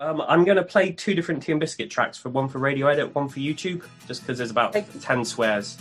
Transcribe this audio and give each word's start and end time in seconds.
Um, 0.00 0.20
I'm 0.28 0.44
going 0.44 0.56
to 0.56 0.62
play 0.62 0.92
two 0.92 1.12
different 1.14 1.42
Tea 1.42 1.50
and 1.52 1.60
Biscuit 1.60 1.90
tracks, 1.90 2.16
for 2.16 2.28
one 2.28 2.48
for 2.48 2.58
Radio 2.58 2.86
Edit, 2.86 3.12
one 3.16 3.28
for 3.28 3.40
YouTube, 3.40 3.82
just 4.06 4.22
because 4.22 4.38
there's 4.38 4.52
about 4.52 4.72
ten 5.00 5.24
swears. 5.24 5.76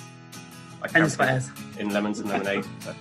I 0.82 0.88
Ten 0.88 1.08
swears. 1.08 1.50
in 1.78 1.90
lemons 1.92 2.20
and 2.20 2.30
lemonade. 2.30 2.66
so. 2.80 2.96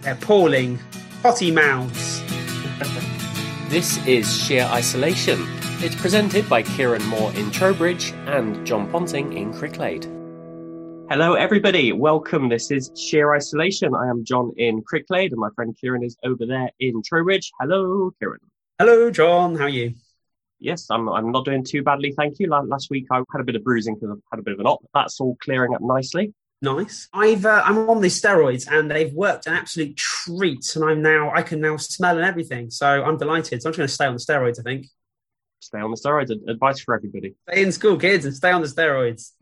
They're 0.00 0.14
appalling, 0.14 0.78
potty 1.22 1.50
mouths. 1.50 2.22
This 3.70 4.04
is 4.04 4.36
Sheer 4.44 4.64
Isolation. 4.64 5.46
It's 5.78 5.94
presented 5.94 6.48
by 6.48 6.64
Kieran 6.64 7.04
Moore 7.06 7.32
in 7.34 7.52
Trowbridge 7.52 8.10
and 8.26 8.66
John 8.66 8.90
Ponting 8.90 9.32
in 9.34 9.52
Cricklade. 9.54 10.06
Hello, 11.08 11.34
everybody. 11.34 11.92
Welcome. 11.92 12.48
This 12.48 12.72
is 12.72 12.90
Sheer 12.96 13.32
Isolation. 13.32 13.94
I 13.94 14.08
am 14.08 14.24
John 14.24 14.52
in 14.56 14.82
Cricklade, 14.82 15.30
and 15.30 15.40
my 15.40 15.50
friend 15.54 15.76
Kieran 15.80 16.02
is 16.02 16.16
over 16.24 16.46
there 16.46 16.72
in 16.80 17.00
Trowbridge. 17.06 17.52
Hello, 17.60 18.10
Kieran. 18.18 18.40
Hello, 18.80 19.08
John. 19.12 19.54
How 19.54 19.66
are 19.66 19.68
you? 19.68 19.94
Yes, 20.60 20.86
I'm, 20.90 21.08
I'm 21.08 21.32
not 21.32 21.46
doing 21.46 21.64
too 21.64 21.82
badly, 21.82 22.12
thank 22.12 22.38
you. 22.38 22.48
Last 22.48 22.90
week 22.90 23.06
I 23.10 23.16
had 23.32 23.40
a 23.40 23.44
bit 23.44 23.56
of 23.56 23.64
bruising 23.64 23.94
because 23.94 24.10
I've 24.10 24.22
had 24.30 24.40
a 24.40 24.42
bit 24.42 24.54
of 24.54 24.60
an 24.60 24.66
op. 24.66 24.84
That's 24.92 25.18
all 25.20 25.36
clearing 25.42 25.74
up 25.74 25.80
nicely. 25.80 26.34
Nice. 26.62 27.08
I've 27.14 27.46
uh, 27.46 27.62
I'm 27.64 27.88
on 27.88 28.02
these 28.02 28.20
steroids 28.20 28.70
and 28.70 28.90
they've 28.90 29.12
worked 29.14 29.46
an 29.46 29.54
absolute 29.54 29.96
treat, 29.96 30.76
and 30.76 30.84
I'm 30.84 31.00
now 31.00 31.32
I 31.34 31.42
can 31.42 31.60
now 31.60 31.78
smell 31.78 32.16
and 32.16 32.26
everything. 32.26 32.68
So 32.68 32.86
I'm 32.86 33.16
delighted. 33.16 33.62
So 33.62 33.68
I'm 33.68 33.72
just 33.72 33.78
going 33.78 33.88
to 33.88 33.94
stay 33.94 34.04
on 34.04 34.12
the 34.12 34.20
steroids. 34.20 34.60
I 34.60 34.62
think. 34.62 34.86
Stay 35.60 35.78
on 35.78 35.90
the 35.90 35.96
steroids. 35.96 36.30
Advice 36.48 36.80
for 36.80 36.94
everybody. 36.94 37.34
Stay 37.48 37.62
in 37.62 37.72
school, 37.72 37.96
kids, 37.96 38.26
and 38.26 38.34
stay 38.34 38.50
on 38.50 38.60
the 38.60 38.68
steroids. 38.68 39.32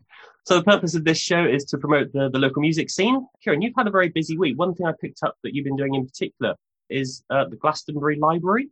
So 0.45 0.55
the 0.55 0.63
purpose 0.63 0.95
of 0.95 1.03
this 1.03 1.17
show 1.17 1.45
is 1.45 1.65
to 1.65 1.77
promote 1.77 2.11
the, 2.13 2.29
the 2.29 2.39
local 2.39 2.61
music 2.61 2.89
scene. 2.89 3.27
Kieran, 3.43 3.61
you've 3.61 3.75
had 3.77 3.87
a 3.87 3.91
very 3.91 4.09
busy 4.09 4.37
week. 4.37 4.57
One 4.57 4.73
thing 4.73 4.87
I 4.87 4.93
picked 4.99 5.19
up 5.23 5.35
that 5.43 5.53
you've 5.53 5.65
been 5.65 5.75
doing 5.75 5.95
in 5.95 6.05
particular 6.05 6.55
is 6.89 7.23
uh, 7.29 7.45
the 7.45 7.57
Glastonbury 7.57 8.17
Library. 8.17 8.69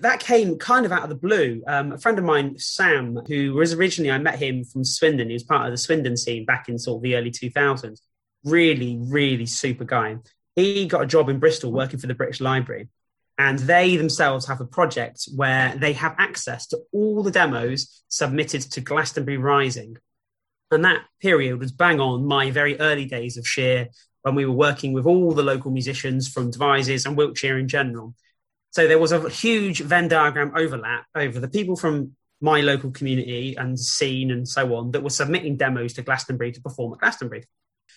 That 0.00 0.20
came 0.20 0.58
kind 0.58 0.86
of 0.86 0.92
out 0.92 1.02
of 1.02 1.08
the 1.08 1.14
blue. 1.14 1.62
Um, 1.66 1.92
a 1.92 1.98
friend 1.98 2.18
of 2.18 2.24
mine, 2.24 2.58
Sam, 2.58 3.18
who 3.26 3.54
was 3.54 3.72
originally 3.72 4.10
I 4.10 4.18
met 4.18 4.38
him 4.38 4.64
from 4.64 4.84
Swindon. 4.84 5.28
He 5.28 5.34
was 5.34 5.42
part 5.42 5.66
of 5.66 5.72
the 5.72 5.78
Swindon 5.78 6.16
scene 6.16 6.44
back 6.44 6.68
in 6.68 6.78
sort 6.78 6.98
of 6.98 7.02
the 7.02 7.16
early 7.16 7.30
2000s. 7.30 8.00
Really, 8.44 8.98
really 9.00 9.46
super 9.46 9.84
guy. 9.84 10.18
He 10.54 10.86
got 10.86 11.02
a 11.02 11.06
job 11.06 11.28
in 11.28 11.38
Bristol 11.38 11.72
working 11.72 11.98
for 11.98 12.06
the 12.06 12.14
British 12.14 12.40
Library. 12.40 12.88
And 13.38 13.58
they 13.60 13.96
themselves 13.96 14.46
have 14.46 14.60
a 14.60 14.66
project 14.66 15.28
where 15.36 15.74
they 15.76 15.92
have 15.92 16.16
access 16.18 16.66
to 16.68 16.80
all 16.92 17.22
the 17.22 17.30
demos 17.30 18.02
submitted 18.08 18.62
to 18.62 18.80
Glastonbury 18.80 19.36
Rising. 19.36 19.96
And 20.70 20.84
that 20.84 21.02
period 21.20 21.58
was 21.60 21.70
bang 21.70 22.00
on 22.00 22.26
my 22.26 22.50
very 22.50 22.78
early 22.80 23.04
days 23.04 23.36
of 23.36 23.46
Sheer 23.46 23.88
when 24.22 24.34
we 24.34 24.44
were 24.44 24.52
working 24.52 24.92
with 24.92 25.06
all 25.06 25.32
the 25.32 25.42
local 25.42 25.70
musicians 25.70 26.28
from 26.28 26.50
Devizes 26.50 27.06
and 27.06 27.16
Wiltshire 27.16 27.58
in 27.58 27.68
general. 27.68 28.14
So 28.70 28.86
there 28.86 28.98
was 28.98 29.12
a 29.12 29.28
huge 29.28 29.80
Venn 29.80 30.08
diagram 30.08 30.52
overlap 30.54 31.06
over 31.14 31.40
the 31.40 31.48
people 31.48 31.76
from 31.76 32.12
my 32.40 32.60
local 32.60 32.90
community 32.90 33.56
and 33.56 33.78
scene 33.78 34.30
and 34.30 34.46
so 34.46 34.74
on 34.76 34.92
that 34.92 35.02
were 35.02 35.10
submitting 35.10 35.56
demos 35.56 35.94
to 35.94 36.02
Glastonbury 36.02 36.52
to 36.52 36.60
perform 36.60 36.92
at 36.92 37.00
Glastonbury. 37.00 37.44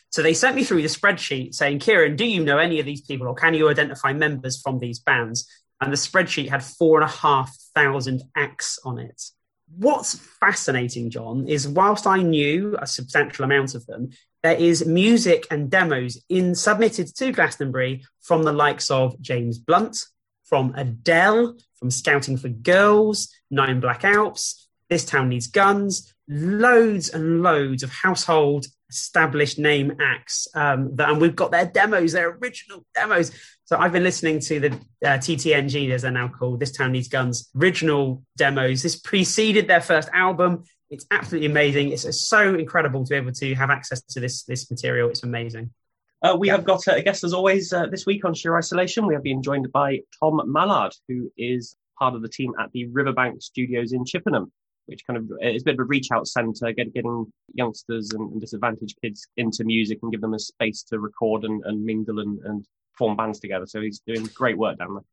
So 0.10 0.22
they 0.22 0.34
sent 0.34 0.56
me 0.56 0.64
through 0.64 0.82
the 0.82 0.88
spreadsheet 0.88 1.54
saying, 1.54 1.80
Kieran, 1.80 2.16
do 2.16 2.26
you 2.26 2.44
know 2.44 2.58
any 2.58 2.80
of 2.80 2.86
these 2.86 3.02
people 3.02 3.28
or 3.28 3.36
can 3.36 3.54
you 3.54 3.70
identify 3.70 4.14
members 4.14 4.62
from 4.62 4.80
these 4.80 5.00
bands? 5.00 5.48
And 5.80 5.92
the 5.92 5.98
spreadsheet 5.98 6.50
had 6.50 6.64
four 6.64 7.02
and 7.02 7.10
a 7.10 7.14
half 7.14 7.56
thousand 7.76 8.24
acts 8.36 8.80
on 8.84 9.00
it. 9.00 9.22
What's 9.78 10.16
fascinating, 10.16 11.10
John, 11.10 11.48
is 11.48 11.68
whilst 11.68 12.06
I 12.06 12.22
knew 12.22 12.76
a 12.78 12.86
substantial 12.86 13.46
amount 13.46 13.74
of 13.74 13.86
them, 13.86 14.10
there 14.44 14.56
is 14.56 14.86
music 14.86 15.48
and 15.50 15.70
demos 15.70 16.22
in 16.28 16.56
submitted 16.56 17.16
to 17.16 17.32
Glastonbury 17.32 18.04
from 18.22 18.44
the 18.44 18.52
likes 18.52 18.92
of 18.92 19.20
James 19.22 19.60
Blunt, 19.60 20.06
from 20.52 20.74
Adele, 20.76 21.56
from 21.76 21.90
Scouting 21.90 22.36
for 22.36 22.50
Girls, 22.50 23.34
Nine 23.50 23.80
Black 23.80 24.04
Alps, 24.04 24.68
This 24.90 25.06
Town 25.06 25.30
Needs 25.30 25.48
Guns, 25.48 26.14
loads 26.28 27.08
and 27.08 27.42
loads 27.42 27.84
of 27.84 27.90
household 27.90 28.68
established 28.90 29.58
name 29.58 29.94
acts. 30.02 30.50
Um, 30.54 30.94
that, 30.98 31.10
and 31.10 31.22
we've 31.22 31.38
got 31.38 31.52
their 31.52 31.66
demos, 31.66 32.12
their 32.12 32.32
original 32.32 32.86
demos. 32.94 33.32
So 33.64 33.78
I've 33.78 33.94
been 33.94 34.04
listening 34.04 34.42
to 34.42 34.60
the 34.60 34.72
uh, 35.06 35.18
TTNG, 35.20 35.90
as 35.92 36.02
they're 36.02 36.12
now 36.12 36.28
called, 36.28 36.60
This 36.60 36.74
Town 36.74 36.92
Needs 36.92 37.08
Guns, 37.08 37.50
original 37.56 38.22
demos. 38.36 38.84
This 38.84 39.00
preceded 39.00 39.70
their 39.70 39.80
first 39.80 40.10
album. 40.14 40.66
It's 40.90 41.06
absolutely 41.12 41.48
amazing. 41.48 41.94
It's, 41.94 42.04
it's 42.04 42.28
so 42.28 42.56
incredible 42.56 43.06
to 43.06 43.10
be 43.10 43.16
able 43.16 43.32
to 43.32 43.56
have 43.56 43.70
access 43.70 44.02
to 44.02 44.20
this 44.20 44.44
this 44.44 44.70
material. 44.70 45.10
It's 45.10 45.24
amazing. 45.24 45.72
Uh, 46.24 46.36
we 46.38 46.48
have 46.48 46.64
got 46.64 46.88
uh, 46.88 46.94
a 46.94 47.02
guest, 47.02 47.24
as 47.24 47.34
always, 47.34 47.74
uh, 47.74 47.88
this 47.88 48.06
week 48.06 48.24
on 48.26 48.34
Sheer 48.36 48.56
Isolation. 48.56 49.08
We 49.08 49.16
have 49.16 49.24
been 49.24 49.42
joined 49.42 49.72
by 49.72 50.02
Tom 50.20 50.40
Mallard, 50.46 50.94
who 51.08 51.32
is 51.36 51.76
part 51.98 52.14
of 52.14 52.22
the 52.22 52.30
team 52.30 52.54
at 52.60 52.72
the 52.74 52.86
Riverbank 52.88 53.42
Studios 53.42 53.92
in 53.92 54.06
Chippenham, 54.06 54.52
which 54.86 55.02
kind 55.08 55.18
of 55.18 55.32
is 55.42 55.64
a 55.64 55.66
bit 55.66 55.74
of 55.74 55.80
a 55.80 55.84
reach 55.84 56.10
out 56.12 56.28
centre, 56.28 56.72
get, 56.74 56.94
getting 56.94 57.26
youngsters 57.56 58.12
and, 58.12 58.32
and 58.34 58.40
disadvantaged 58.40 59.00
kids 59.02 59.28
into 59.38 59.64
music 59.64 59.98
and 60.04 60.12
give 60.12 60.22
them 60.22 60.36
a 60.36 60.40
space 60.40 60.84
to 60.84 61.00
record 61.00 61.44
and, 61.44 61.66
and 61.66 61.84
mingle 61.84 62.20
and, 62.20 62.38
and 62.46 62.66
form 62.96 63.18
bands 63.18 63.40
together. 63.40 63.66
So 63.66 63.82
he's 63.82 64.02
doing 64.06 64.30
great 64.36 64.60
work 64.60 64.78
down 64.78 64.94
there. 64.94 65.04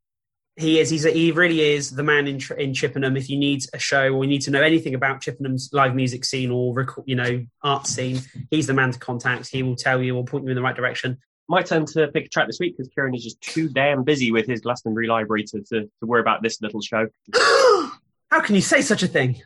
He 0.59 0.81
is. 0.81 0.91
He's 0.91 1.05
a, 1.05 1.11
he 1.11 1.31
really 1.31 1.61
is 1.61 1.91
the 1.93 2.03
man 2.03 2.27
in 2.27 2.41
in 2.59 2.75
Chippenham. 2.75 3.17
If 3.17 3.31
you 3.31 3.39
need 3.39 3.65
a 3.73 3.79
show 3.79 4.13
or 4.13 4.25
you 4.25 4.31
need 4.31 4.43
to 4.43 4.51
know 4.51 4.61
anything 4.61 4.95
about 4.95 5.21
Chippenham's 5.21 5.71
live 5.73 5.95
music 5.95 6.25
scene 6.25 6.51
or 6.51 6.87
you 7.07 7.15
know 7.15 7.47
art 7.63 7.87
scene, 7.87 8.21
he's 8.51 8.67
the 8.67 8.75
man 8.75 8.91
to 8.91 8.99
contact. 8.99 9.49
He 9.49 9.63
will 9.63 9.77
tell 9.77 10.03
you 10.03 10.17
or 10.17 10.25
point 10.25 10.45
you 10.45 10.51
in 10.51 10.57
the 10.57 10.63
right 10.63 10.75
direction. 10.75 11.19
My 11.49 11.63
turn 11.63 11.87
to 11.87 12.09
pick 12.09 12.27
a 12.27 12.29
track 12.29 12.49
this 12.49 12.59
week 12.59 12.77
because 12.77 12.93
Kieran 12.93 13.15
is 13.15 13.23
just 13.23 13.41
too 13.41 13.69
damn 13.69 14.03
busy 14.03 14.33
with 14.33 14.47
his 14.47 14.61
Glastonbury 14.61 15.07
library 15.07 15.45
to, 15.45 15.63
to, 15.63 15.83
to 15.83 16.07
worry 16.07 16.21
about 16.21 16.43
this 16.43 16.61
little 16.61 16.83
show. 16.83 17.07
How 17.35 18.41
can 18.43 18.55
you 18.55 18.61
say 18.61 18.83
such 18.83 19.03
a 19.03 19.07
thing? 19.07 19.41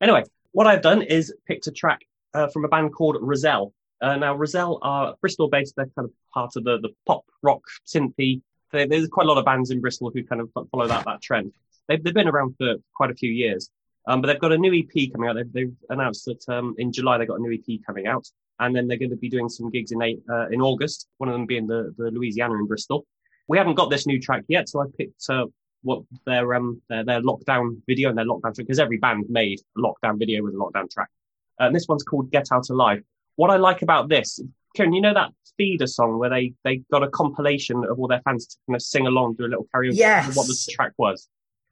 Anyway, 0.00 0.24
what 0.52 0.66
I've 0.66 0.82
done 0.82 1.02
is 1.02 1.32
picked 1.46 1.66
a 1.66 1.70
track 1.70 2.00
uh, 2.32 2.48
from 2.48 2.64
a 2.64 2.68
band 2.68 2.92
called 2.92 3.18
Roselle. 3.20 3.72
Uh, 4.00 4.16
now, 4.16 4.34
Roselle 4.34 4.78
are 4.82 5.14
Bristol 5.20 5.48
based. 5.48 5.74
They're 5.76 5.90
kind 5.96 6.06
of 6.06 6.12
part 6.32 6.56
of 6.56 6.64
the, 6.64 6.78
the 6.80 6.88
pop 7.06 7.24
rock 7.42 7.62
synthy. 7.86 8.42
There- 8.74 8.88
There's 8.88 9.08
quite 9.08 9.26
a 9.26 9.28
lot 9.28 9.38
of 9.38 9.44
bands 9.44 9.70
in 9.70 9.80
Bristol 9.80 10.10
who 10.12 10.24
kind 10.24 10.40
of 10.42 10.50
follow 10.70 10.86
that, 10.88 11.04
that 11.04 11.22
trend. 11.22 11.52
They've, 11.88 12.02
they've 12.02 12.12
been 12.14 12.28
around 12.28 12.56
for 12.58 12.74
quite 12.94 13.10
a 13.10 13.14
few 13.14 13.30
years. 13.30 13.70
Um, 14.06 14.20
but 14.20 14.26
they've 14.26 14.40
got 14.40 14.52
a 14.52 14.58
new 14.58 14.74
EP 14.74 15.12
coming 15.12 15.28
out. 15.30 15.36
They've, 15.36 15.52
they've 15.52 15.76
announced 15.88 16.26
that 16.26 16.46
um, 16.48 16.74
in 16.76 16.92
July 16.92 17.16
they've 17.16 17.28
got 17.28 17.38
a 17.38 17.42
new 17.42 17.52
EP 17.54 17.78
coming 17.86 18.06
out. 18.06 18.26
And 18.60 18.74
then 18.74 18.86
they're 18.86 18.98
going 18.98 19.10
to 19.10 19.16
be 19.16 19.28
doing 19.30 19.48
some 19.48 19.70
gigs 19.70 19.92
in 19.92 20.00
uh, 20.02 20.46
in 20.50 20.60
August, 20.60 21.08
one 21.18 21.28
of 21.28 21.34
them 21.34 21.46
being 21.46 21.66
the, 21.66 21.94
the 21.98 22.10
Louisiana 22.10 22.54
in 22.54 22.66
Bristol. 22.66 23.04
We 23.48 23.58
haven't 23.58 23.74
got 23.74 23.90
this 23.90 24.06
new 24.06 24.20
track 24.20 24.44
yet, 24.48 24.68
so 24.68 24.80
I 24.80 24.86
picked 24.96 25.28
uh, 25.28 25.46
what 25.82 26.02
their 26.24 26.54
um 26.54 26.80
their, 26.88 27.04
their 27.04 27.20
lockdown 27.20 27.80
video 27.86 28.08
and 28.10 28.16
their 28.16 28.24
lockdown 28.26 28.54
track 28.54 28.66
because 28.66 28.78
every 28.78 28.98
band 28.98 29.24
made 29.28 29.60
a 29.76 29.80
lockdown 29.80 30.18
video 30.18 30.42
with 30.44 30.54
a 30.54 30.56
lockdown 30.56 30.88
track. 30.88 31.08
Uh, 31.60 31.64
and 31.64 31.74
this 31.74 31.86
one's 31.88 32.04
called 32.04 32.30
Get 32.30 32.52
Out 32.52 32.70
Alive. 32.70 33.02
What 33.36 33.50
I 33.50 33.56
like 33.56 33.82
about 33.82 34.08
this, 34.08 34.40
Kieran, 34.74 34.92
you 34.92 35.00
know 35.00 35.14
that 35.14 35.30
feeder 35.56 35.86
song 35.86 36.18
where 36.18 36.30
they 36.30 36.52
they 36.64 36.82
got 36.90 37.02
a 37.02 37.08
compilation 37.08 37.84
of 37.84 37.98
all 37.98 38.08
their 38.08 38.20
fans 38.22 38.46
to 38.48 38.56
kind 38.66 38.74
of 38.76 38.82
sing 38.82 39.06
along, 39.06 39.34
do 39.38 39.44
a 39.44 39.46
little 39.46 39.66
karaoke 39.74 39.94
Yes. 39.94 40.36
what 40.36 40.46
the 40.46 40.56
track 40.72 40.92
was. 40.98 41.28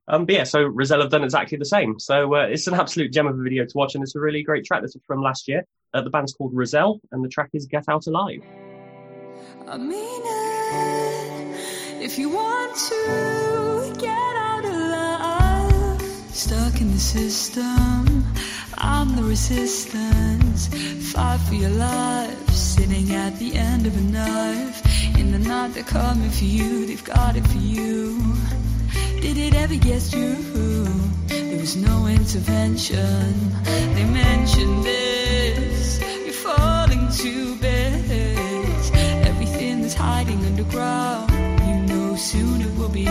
Um, 0.09 0.25
but 0.27 0.35
yeah, 0.35 0.45
so 0.45 0.63
Roselle 0.63 1.01
have 1.01 1.11
done 1.11 1.23
exactly 1.25 1.59
the 1.59 1.65
same. 1.65 1.99
So 1.99 2.35
uh, 2.35 2.47
it's 2.47 2.67
an 2.67 2.75
absolute 2.75 3.13
gem 3.13 3.27
of 3.27 3.39
a 3.39 3.43
video 3.43 3.65
to 3.65 3.73
watch, 3.75 3.95
and 3.95 4.03
it's 4.03 4.15
a 4.17 4.21
really 4.21 4.43
great 4.43 4.65
track. 4.65 4.83
This 4.83 4.95
is 4.97 5.03
from 5.07 5.21
last 5.23 5.47
year. 5.49 5.65
Uh, 5.95 6.01
the 6.01 6.11
band's 6.11 6.33
called 6.33 6.53
Roselle, 6.55 7.01
and 7.13 7.25
the 7.25 7.29
track 7.29 7.51
is 7.55 7.67
Get 7.67 7.85
Out 7.89 8.07
Alive. 8.07 8.41
I 9.69 9.77
mean 9.79 10.23
it. 10.25 12.03
If 12.03 12.19
you 12.19 12.31
want 12.31 12.75
to 12.77 13.95
get 14.01 14.09
out 14.37 14.65
alive, 14.65 16.01
stuck 16.31 16.81
in 16.81 16.91
the 16.93 16.99
system, 16.99 18.25
I'm 18.79 19.15
the 19.17 19.23
resistance. 19.23 20.67
Fight 21.13 21.39
for 21.41 21.55
your 21.55 21.71
life, 21.71 22.51
sitting 22.83 23.15
at 23.15 23.39
the 23.39 23.55
end 23.55 23.87
of 23.87 23.97
a 23.97 24.01
knife. 24.01 24.79
In 25.17 25.31
the 25.31 25.39
night, 25.39 25.73
they're 25.75 25.85
coming 25.85 26.31
for 26.31 26.45
you, 26.45 26.85
they've 26.87 27.05
got 27.05 27.37
it 27.37 27.47
for 27.47 27.59
you. 27.59 28.19
Did 29.21 29.37
it 29.39 29.55
ever 29.55 29.77
get 29.77 30.13
you? 30.13 30.35
There 31.29 31.61
was 31.61 31.77
no 31.77 32.07
intervention. 32.07 33.33
They 33.97 34.07
mentioned 34.25 34.83
this. 34.83 36.01
You're 36.25 36.41
falling 36.49 37.07
to 37.23 37.55
bits. 37.57 38.91
Everything 39.31 39.83
that's 39.83 39.95
hiding 39.95 40.45
underground. 40.45 41.31
You 41.69 41.77
know 41.91 42.17
soon 42.17 42.63
it 42.63 42.73
will 42.77 42.95
be 43.01 43.07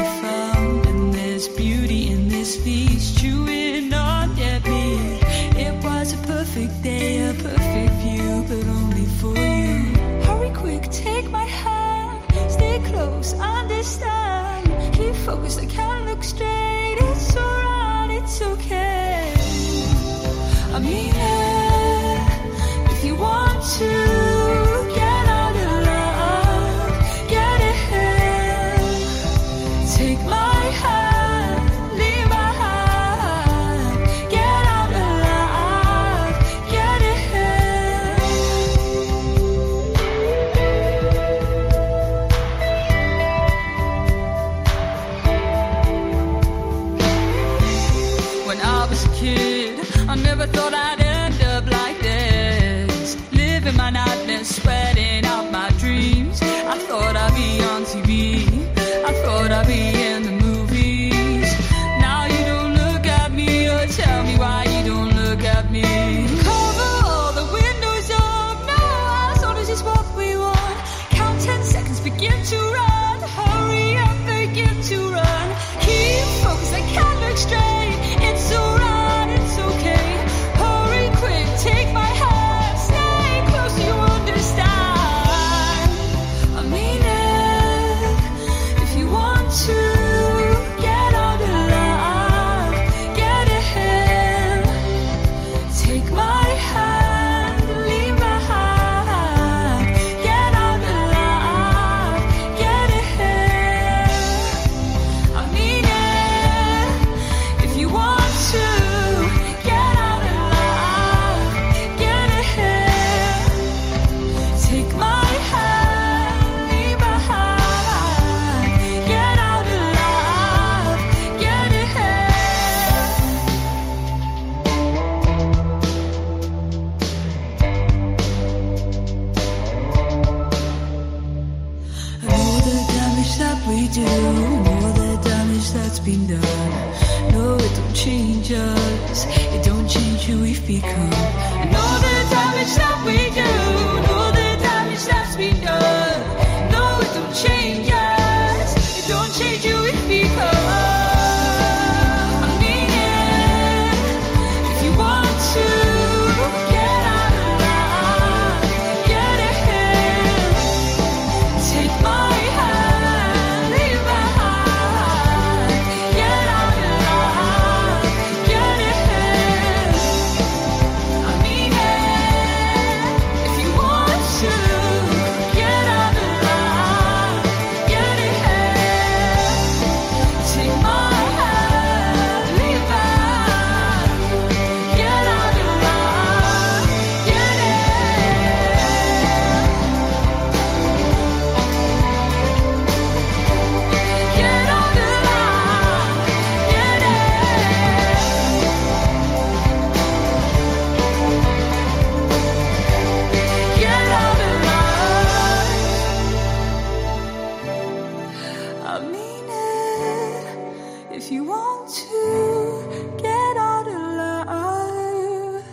If 211.24 211.32
you 211.32 211.44
want 211.44 211.88
to 211.88 213.16
get 213.20 213.56
out 213.56 213.86
alive. 213.86 215.64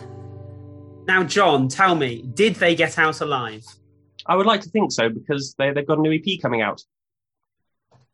Now, 1.07 1.25
John, 1.25 1.69
tell 1.69 1.95
me, 1.95 2.21
did 2.35 2.57
they 2.57 2.75
get 2.75 2.99
out 2.99 3.23
alive? 3.23 3.65
I 4.27 4.37
would 4.37 4.45
like 4.45 4.61
to 4.61 4.69
think 4.69 4.93
so 4.93 5.09
because 5.09 5.55
they, 5.57 5.73
they've 5.73 5.87
got 5.87 5.97
a 5.97 6.03
new 6.03 6.13
EP 6.13 6.39
coming 6.43 6.61
out. 6.61 6.83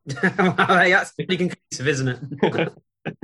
Hey, 0.22 0.92
That's 0.92 1.10
pretty 1.10 1.36
conclusive, 1.36 1.88
isn't 1.88 2.08
it? 2.08 2.20
There 2.40 3.14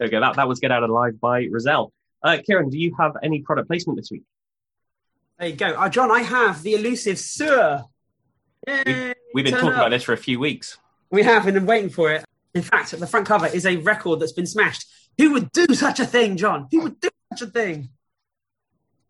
we 0.00 0.08
go. 0.08 0.18
That, 0.18 0.34
that 0.34 0.48
was 0.48 0.58
Get 0.58 0.72
Out 0.72 0.82
Alive 0.82 1.20
by 1.20 1.46
Roselle. 1.48 1.92
Uh, 2.20 2.38
Kieran, 2.44 2.68
do 2.68 2.78
you 2.78 2.96
have 2.98 3.12
any 3.22 3.42
product 3.42 3.68
placement 3.68 3.96
this 3.96 4.10
week? 4.10 4.24
There 5.38 5.48
you 5.50 5.54
go. 5.54 5.68
Uh, 5.68 5.88
John, 5.88 6.10
I 6.10 6.22
have 6.22 6.64
the 6.64 6.74
elusive 6.74 7.20
Sur. 7.20 7.84
Yay! 8.66 9.14
We've 9.34 9.44
been 9.44 9.54
talking 9.54 9.68
up. 9.68 9.74
about 9.76 9.90
this 9.90 10.02
for 10.02 10.14
a 10.14 10.18
few 10.18 10.40
weeks. 10.40 10.78
We 11.10 11.22
have 11.22 11.46
and 11.46 11.54
been 11.54 11.66
waiting 11.66 11.90
for 11.90 12.10
it. 12.10 12.24
In 12.54 12.62
fact, 12.62 12.98
the 12.98 13.06
front 13.06 13.26
cover 13.26 13.46
is 13.46 13.66
a 13.66 13.76
record 13.76 14.20
that's 14.20 14.32
been 14.32 14.46
smashed. 14.46 14.86
Who 15.18 15.32
would 15.32 15.52
do 15.52 15.66
such 15.74 16.00
a 16.00 16.06
thing, 16.06 16.36
John? 16.36 16.68
Who 16.70 16.82
would 16.82 17.00
do 17.00 17.08
such 17.32 17.48
a 17.48 17.50
thing? 17.50 17.88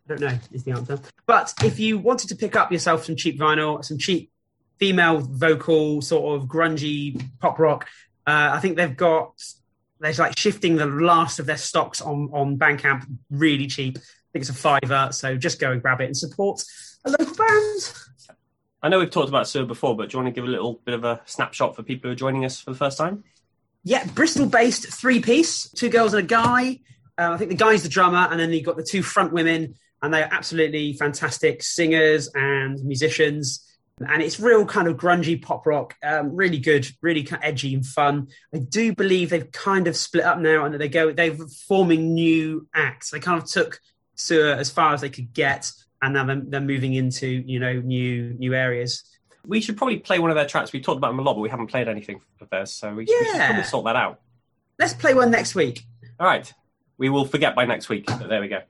I 0.07 0.09
don't 0.09 0.21
know, 0.21 0.39
is 0.53 0.65
the 0.65 0.73
answer. 0.73 0.99
But 1.27 1.53
if 1.63 1.79
you 1.79 1.99
wanted 1.99 2.29
to 2.29 2.37
pick 2.37 2.57
up 2.57 2.73
yourself 2.73 3.05
some 3.05 3.17
cheap 3.17 3.39
vinyl, 3.39 3.85
some 3.85 3.99
cheap 3.99 4.33
female 4.79 5.19
vocal, 5.19 6.01
sort 6.01 6.41
of 6.41 6.49
grungy 6.49 7.23
pop 7.41 7.59
rock, 7.59 7.87
uh, 8.27 8.51
I 8.55 8.61
think 8.61 8.77
they've 8.77 8.97
got, 8.97 9.35
they're 10.01 10.13
like 10.15 10.39
shifting 10.39 10.77
the 10.77 10.87
last 10.87 11.39
of 11.39 11.47
their 11.47 11.57
stocks 11.57 12.01
on, 12.01 12.31
on 12.33 12.57
Bandcamp 12.59 13.05
really 13.31 13.67
cheap. 13.67 13.99
I 13.99 14.31
think 14.33 14.43
it's 14.43 14.51
a 14.51 14.55
fiver, 14.55 15.09
so 15.13 15.37
just 15.37 15.61
go 15.61 15.73
and 15.73 15.83
grab 15.83 16.01
it 16.01 16.07
and 16.07 16.17
support 16.17 16.63
a 17.05 17.11
local 17.11 17.35
band. 17.35 17.93
I 18.83 18.89
know 18.89 19.01
we've 19.01 19.11
talked 19.11 19.29
about 19.29 19.49
Sir 19.49 19.65
before, 19.65 19.97
but 19.97 20.11
do 20.11 20.17
you 20.17 20.23
want 20.23 20.35
to 20.35 20.41
give 20.41 20.49
a 20.49 20.53
little 20.53 20.81
bit 20.85 20.95
of 20.95 21.05
a 21.05 21.21
snapshot 21.27 21.75
for 21.75 21.83
people 21.83 22.09
who 22.09 22.13
are 22.13 22.17
joining 22.17 22.45
us 22.45 22.61
for 22.61 22.71
the 22.71 22.77
first 22.77 22.97
time? 22.97 23.25
Yeah, 23.83 24.07
Bristol 24.07 24.47
based 24.47 24.93
three 24.93 25.21
piece, 25.21 25.71
two 25.71 25.89
girls 25.89 26.15
and 26.15 26.25
a 26.25 26.27
guy. 26.27 26.81
Uh, 27.19 27.33
I 27.33 27.37
think 27.37 27.51
the 27.51 27.57
guy's 27.57 27.83
the 27.83 27.89
drummer, 27.89 28.29
and 28.31 28.39
then 28.39 28.53
you've 28.53 28.65
got 28.65 28.77
the 28.77 28.85
two 28.85 29.03
front 29.03 29.33
women, 29.33 29.75
and 30.03 30.15
they're 30.15 30.29
absolutely 30.31 30.93
fantastic 30.93 31.63
singers 31.63 32.31
and 32.35 32.83
musicians. 32.85 33.65
And 34.01 34.23
it's 34.23 34.39
real 34.39 34.65
kind 34.65 34.87
of 34.87 34.97
grungy 34.97 35.43
pop 35.43 35.67
rock, 35.67 35.97
um, 36.05 36.37
really 36.37 36.59
good, 36.59 36.87
really 37.03 37.25
kind 37.25 37.43
of 37.43 37.49
edgy 37.49 37.75
and 37.75 37.85
fun. 37.85 38.29
I 38.55 38.59
do 38.59 38.95
believe 38.95 39.31
they've 39.31 39.51
kind 39.51 39.89
of 39.89 39.97
split 39.97 40.25
up 40.25 40.39
now, 40.39 40.65
and 40.65 40.75
that 40.75 40.79
they 40.79 40.89
go 40.89 41.11
they're 41.11 41.37
forming 41.67 42.15
new 42.15 42.69
acts. 42.73 43.11
They 43.11 43.19
kind 43.19 43.43
of 43.43 43.49
took 43.49 43.81
Sur 44.15 44.53
as 44.53 44.71
far 44.71 44.95
as 44.95 45.01
they 45.01 45.11
could 45.11 45.33
get, 45.33 45.69
and 46.03 46.15
now 46.15 46.25
they're, 46.25 46.43
they're 46.45 46.61
moving 46.61 46.95
into 46.95 47.27
you 47.27 47.59
know 47.61 47.75
new 47.81 48.35
new 48.39 48.55
areas. 48.55 49.03
We 49.47 49.61
should 49.61 49.77
probably 49.77 49.99
play 49.99 50.19
one 50.19 50.31
of 50.31 50.37
their 50.37 50.47
tracks. 50.47 50.73
We 50.73 50.81
talked 50.81 50.99
about 50.99 51.09
them 51.09 51.19
a 51.21 51.23
lot, 51.23 51.35
but 51.35 51.41
we 51.41 51.49
haven't 51.49 51.69
played 51.69 51.89
anything 51.89 52.21
of 52.41 52.51
theirs, 52.51 52.73
so 52.73 52.95
we, 52.95 53.07
should- 53.07 53.17
we 53.21 53.27
should 53.27 53.37
probably 53.41 53.63
sort 53.65 53.85
that 53.87 53.97
out. 53.97 54.21
Let's 54.79 54.95
play 54.95 55.15
one 55.15 55.31
next 55.31 55.55
week. 55.55 55.85
All 56.21 56.27
right. 56.27 56.53
We 56.99 57.09
will 57.09 57.25
forget 57.25 57.55
by 57.55 57.65
next 57.65 57.89
week. 57.89 58.07
But 58.07 58.29
there 58.29 58.41
we 58.41 58.49
go. 58.49 58.61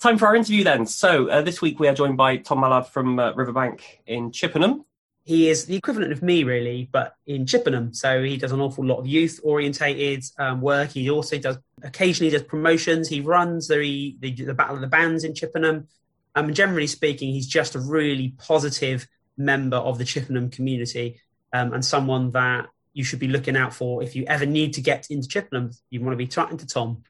Time 0.00 0.16
for 0.16 0.26
our 0.26 0.34
interview 0.36 0.64
then. 0.64 0.86
So 0.86 1.28
uh, 1.28 1.42
this 1.42 1.60
week 1.60 1.78
we 1.78 1.86
are 1.88 1.94
joined 1.94 2.16
by 2.16 2.36
Tom 2.38 2.60
Mallard 2.60 2.86
from 2.86 3.18
uh, 3.18 3.32
Riverbank 3.34 4.00
in 4.06 4.32
Chippenham. 4.32 4.84
he 5.24 5.50
is 5.50 5.66
the 5.66 5.76
equivalent 5.76 6.12
of 6.12 6.22
me 6.22 6.42
really 6.44 6.88
but 6.90 7.14
in 7.26 7.44
chippenham 7.44 7.92
so 7.92 8.22
he 8.22 8.38
does 8.38 8.52
an 8.52 8.60
awful 8.60 8.84
lot 8.84 8.98
of 8.98 9.06
youth 9.06 9.38
orientated 9.44 10.24
um, 10.38 10.62
work 10.62 10.88
he 10.90 11.10
also 11.10 11.38
does 11.38 11.58
occasionally 11.82 12.30
does 12.30 12.42
promotions 12.42 13.06
he 13.06 13.20
runs 13.20 13.68
the, 13.68 14.16
the, 14.20 14.30
the 14.32 14.54
battle 14.54 14.74
of 14.76 14.80
the 14.80 14.86
bands 14.86 15.22
in 15.22 15.34
chippenham 15.34 15.86
um, 16.34 16.52
generally 16.54 16.86
speaking 16.86 17.32
he's 17.32 17.46
just 17.46 17.74
a 17.74 17.80
really 17.80 18.34
positive 18.38 19.06
member 19.36 19.76
of 19.76 19.98
the 19.98 20.04
chippenham 20.04 20.50
community 20.50 21.20
um, 21.52 21.72
and 21.72 21.84
someone 21.84 22.30
that 22.32 22.66
you 22.92 23.04
should 23.04 23.20
be 23.20 23.28
looking 23.28 23.56
out 23.56 23.72
for. 23.72 24.02
If 24.02 24.16
you 24.16 24.24
ever 24.26 24.46
need 24.46 24.74
to 24.74 24.80
get 24.80 25.06
into 25.10 25.28
chippenham 25.28 25.70
you 25.90 26.00
want 26.00 26.12
to 26.12 26.16
be 26.16 26.26
chatting 26.26 26.58
to 26.58 26.66
tom. 26.66 27.04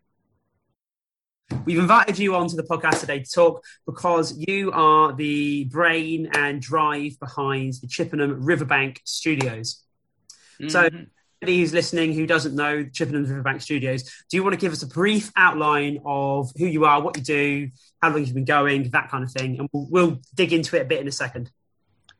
We've 1.64 1.78
invited 1.78 2.18
you 2.18 2.36
onto 2.36 2.56
the 2.56 2.62
podcast 2.62 3.00
today 3.00 3.20
to 3.20 3.30
talk 3.30 3.64
because 3.84 4.36
you 4.38 4.70
are 4.72 5.12
the 5.12 5.64
brain 5.64 6.30
and 6.32 6.62
drive 6.62 7.18
behind 7.18 7.74
the 7.80 7.88
Chippenham 7.88 8.44
Riverbank 8.44 9.00
Studios. 9.04 9.82
So, 10.68 10.80
anybody 10.80 11.08
who's 11.48 11.72
listening 11.72 12.12
who 12.12 12.26
doesn't 12.26 12.54
know 12.54 12.84
Chippenham 12.84 13.24
Riverbank 13.24 13.62
Studios, 13.62 14.02
do 14.30 14.36
you 14.36 14.42
want 14.42 14.54
to 14.54 14.60
give 14.60 14.72
us 14.72 14.82
a 14.82 14.86
brief 14.86 15.32
outline 15.36 16.00
of 16.04 16.52
who 16.56 16.66
you 16.66 16.84
are, 16.84 17.00
what 17.00 17.16
you 17.16 17.22
do, 17.22 17.70
how 18.02 18.10
long 18.10 18.20
you've 18.20 18.34
been 18.34 18.44
going, 18.44 18.90
that 18.90 19.10
kind 19.10 19.24
of 19.24 19.32
thing? 19.32 19.58
And 19.58 19.68
we'll, 19.72 19.86
we'll 19.90 20.20
dig 20.34 20.52
into 20.52 20.76
it 20.76 20.82
a 20.82 20.84
bit 20.84 21.00
in 21.00 21.08
a 21.08 21.12
second. 21.12 21.50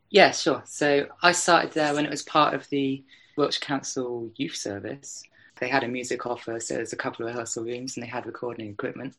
Yeah, 0.09 0.31
sure. 0.31 0.63
So 0.65 1.07
I 1.21 1.31
started 1.31 1.71
there 1.71 1.93
when 1.93 2.05
it 2.05 2.11
was 2.11 2.23
part 2.23 2.53
of 2.53 2.67
the 2.69 3.03
Wiltshire 3.37 3.61
Council 3.61 4.31
Youth 4.35 4.55
Service. 4.55 5.23
They 5.59 5.69
had 5.69 5.83
a 5.83 5.87
music 5.87 6.25
offer, 6.25 6.59
so 6.59 6.73
there's 6.73 6.93
a 6.93 6.97
couple 6.97 7.25
of 7.25 7.31
rehearsal 7.31 7.63
rooms 7.63 7.95
and 7.95 8.03
they 8.03 8.09
had 8.09 8.25
recording 8.25 8.69
equipment. 8.69 9.15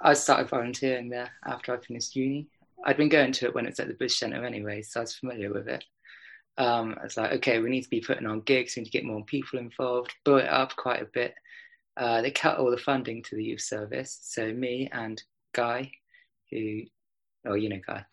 I 0.00 0.14
started 0.14 0.48
volunteering 0.48 1.10
there 1.10 1.30
after 1.44 1.74
I 1.74 1.78
finished 1.78 2.16
uni. 2.16 2.48
I'd 2.84 2.96
been 2.96 3.08
going 3.08 3.32
to 3.32 3.46
it 3.46 3.54
when 3.54 3.66
it 3.66 3.70
was 3.70 3.80
at 3.80 3.88
the 3.88 3.94
Bush 3.94 4.16
Centre 4.16 4.44
anyway, 4.44 4.82
so 4.82 5.00
I 5.00 5.02
was 5.02 5.14
familiar 5.14 5.52
with 5.52 5.68
it. 5.68 5.84
Um, 6.58 6.96
I 7.00 7.04
was 7.04 7.16
like, 7.16 7.32
okay, 7.32 7.58
we 7.60 7.70
need 7.70 7.82
to 7.84 7.90
be 7.90 8.00
putting 8.00 8.26
on 8.26 8.40
gigs, 8.40 8.76
we 8.76 8.80
need 8.82 8.90
to 8.90 8.98
get 8.98 9.04
more 9.04 9.24
people 9.24 9.58
involved, 9.58 10.12
build 10.24 10.42
it 10.42 10.48
up 10.48 10.76
quite 10.76 11.00
a 11.02 11.06
bit. 11.06 11.34
Uh, 11.96 12.20
they 12.22 12.30
cut 12.30 12.58
all 12.58 12.70
the 12.70 12.76
funding 12.76 13.22
to 13.22 13.36
the 13.36 13.44
youth 13.44 13.60
service, 13.62 14.18
so 14.22 14.52
me 14.52 14.88
and 14.92 15.22
Guy, 15.54 15.92
who, 16.50 16.82
oh, 17.46 17.54
you 17.54 17.68
know 17.68 17.80
Guy, 17.86 18.04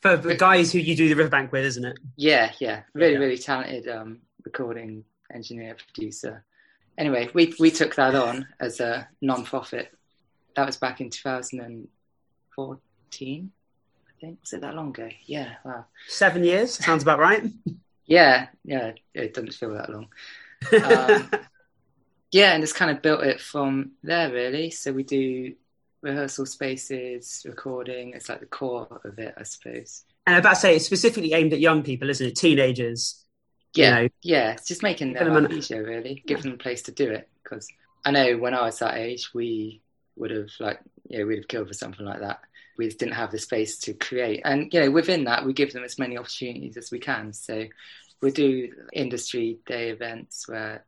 For 0.00 0.16
the 0.16 0.36
guys 0.36 0.72
who 0.72 0.78
you 0.78 0.94
do 0.96 1.08
the 1.08 1.14
Riverbank 1.14 1.50
with, 1.52 1.64
isn't 1.64 1.84
it? 1.84 1.98
Yeah, 2.16 2.52
yeah, 2.60 2.82
really, 2.94 3.14
Yeah. 3.14 3.18
really 3.18 3.38
talented 3.38 3.88
um, 3.88 4.20
recording 4.44 5.04
engineer, 5.32 5.76
producer. 5.92 6.44
Anyway, 6.98 7.28
we 7.34 7.52
we 7.58 7.70
took 7.70 7.94
that 7.96 8.14
on 8.14 8.46
as 8.60 8.78
a 8.80 9.08
non-profit. 9.20 9.92
That 10.54 10.66
was 10.66 10.76
back 10.76 11.00
in 11.00 11.10
2014, 11.10 13.50
I 14.16 14.20
think. 14.20 14.40
Was 14.42 14.52
it 14.52 14.60
that 14.62 14.74
long 14.74 14.88
ago? 14.90 15.08
Yeah, 15.26 15.56
wow. 15.64 15.86
Seven 16.08 16.44
years, 16.44 16.74
sounds 16.84 17.02
about 17.02 17.18
right. 17.18 17.44
Yeah, 18.06 18.48
yeah, 18.64 18.92
it 19.14 19.34
doesn't 19.34 19.54
feel 19.54 19.74
that 19.74 19.90
long. 19.90 20.08
Um, 20.82 21.30
yeah, 22.32 22.52
and 22.54 22.62
just 22.62 22.74
kind 22.74 22.90
of 22.90 23.02
built 23.02 23.22
it 23.24 23.40
from 23.40 23.92
there, 24.02 24.32
really. 24.32 24.70
So 24.70 24.92
we 24.92 25.02
do 25.04 25.54
rehearsal 26.02 26.46
spaces, 26.46 27.42
recording. 27.46 28.12
It's 28.14 28.28
like 28.28 28.40
the 28.40 28.46
core 28.46 29.00
of 29.04 29.18
it, 29.18 29.34
I 29.36 29.42
suppose. 29.44 30.04
And 30.26 30.34
I'm 30.36 30.40
about 30.40 30.54
to 30.54 30.60
say 30.60 30.76
it's 30.76 30.86
specifically 30.86 31.32
aimed 31.32 31.52
at 31.52 31.60
young 31.60 31.82
people, 31.82 32.10
isn't 32.10 32.26
it? 32.26 32.36
Teenagers. 32.36 33.24
you 33.74 33.82
Yeah, 33.82 33.90
know. 33.90 34.08
yeah, 34.22 34.52
it's 34.52 34.66
just 34.66 34.82
making 34.82 35.12
their 35.12 35.24
them 35.24 35.44
life 35.44 35.50
easier, 35.50 35.82
really, 35.82 36.22
give 36.26 36.42
them 36.42 36.52
a 36.52 36.56
place 36.56 36.82
to 36.82 36.92
do 36.92 37.10
it. 37.10 37.28
Because 37.42 37.68
I 38.04 38.10
know 38.10 38.36
when 38.38 38.54
I 38.54 38.62
was 38.62 38.78
that 38.78 38.96
age, 38.96 39.32
we 39.34 39.82
would 40.16 40.30
have 40.30 40.48
like, 40.60 40.80
yeah, 41.08 41.24
we'd 41.24 41.38
have 41.38 41.48
killed 41.48 41.68
for 41.68 41.74
something 41.74 42.04
like 42.06 42.20
that. 42.20 42.40
We 42.76 42.88
didn't 42.88 43.12
have 43.14 43.30
the 43.30 43.38
space 43.38 43.78
to 43.80 43.94
create, 43.94 44.42
and 44.44 44.72
you 44.72 44.80
know, 44.80 44.90
within 44.90 45.24
that, 45.24 45.44
we 45.44 45.52
give 45.52 45.72
them 45.72 45.84
as 45.84 45.98
many 45.98 46.16
opportunities 46.18 46.76
as 46.76 46.90
we 46.90 46.98
can. 46.98 47.32
So 47.32 47.64
we 48.22 48.30
do 48.30 48.72
industry 48.92 49.58
day 49.66 49.90
events 49.90 50.48
where. 50.48 50.84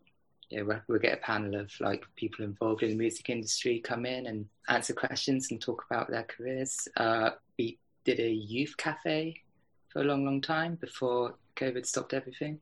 You 0.50 0.64
know, 0.64 0.80
we'll- 0.88 0.98
get 0.98 1.12
a 1.12 1.20
panel 1.20 1.60
of 1.60 1.70
like 1.78 2.06
people 2.16 2.42
involved 2.42 2.82
in 2.82 2.88
the 2.88 2.96
music 2.96 3.28
industry 3.28 3.80
come 3.80 4.06
in 4.06 4.26
and 4.26 4.46
answer 4.66 4.94
questions 4.94 5.50
and 5.50 5.60
talk 5.60 5.84
about 5.90 6.08
their 6.08 6.22
careers. 6.22 6.88
Uh, 6.96 7.32
we 7.58 7.78
did 8.06 8.18
a 8.18 8.30
youth 8.30 8.74
cafe 8.78 9.42
for 9.88 10.00
a 10.00 10.04
long, 10.04 10.24
long 10.24 10.40
time 10.40 10.76
before 10.76 11.34
COVID 11.54 11.84
stopped 11.84 12.14
everything. 12.14 12.60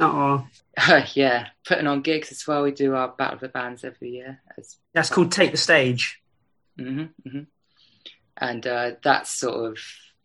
Oh, 0.00 0.46
yeah, 1.14 1.48
putting 1.66 1.86
on 1.86 2.00
gigs 2.00 2.30
as 2.32 2.46
well. 2.46 2.62
We 2.62 2.72
do 2.72 2.94
our 2.94 3.08
Battle 3.08 3.34
of 3.34 3.40
the 3.40 3.48
Bands 3.48 3.84
every 3.84 4.10
year. 4.10 4.40
As, 4.56 4.78
that's 4.94 5.10
called 5.10 5.30
Take 5.30 5.50
the 5.50 5.58
Stage. 5.58 6.22
hmm 6.78 7.04
hmm 7.28 7.40
And 8.38 8.66
uh, 8.66 8.92
that 9.02 9.26
sort 9.26 9.72
of 9.72 9.78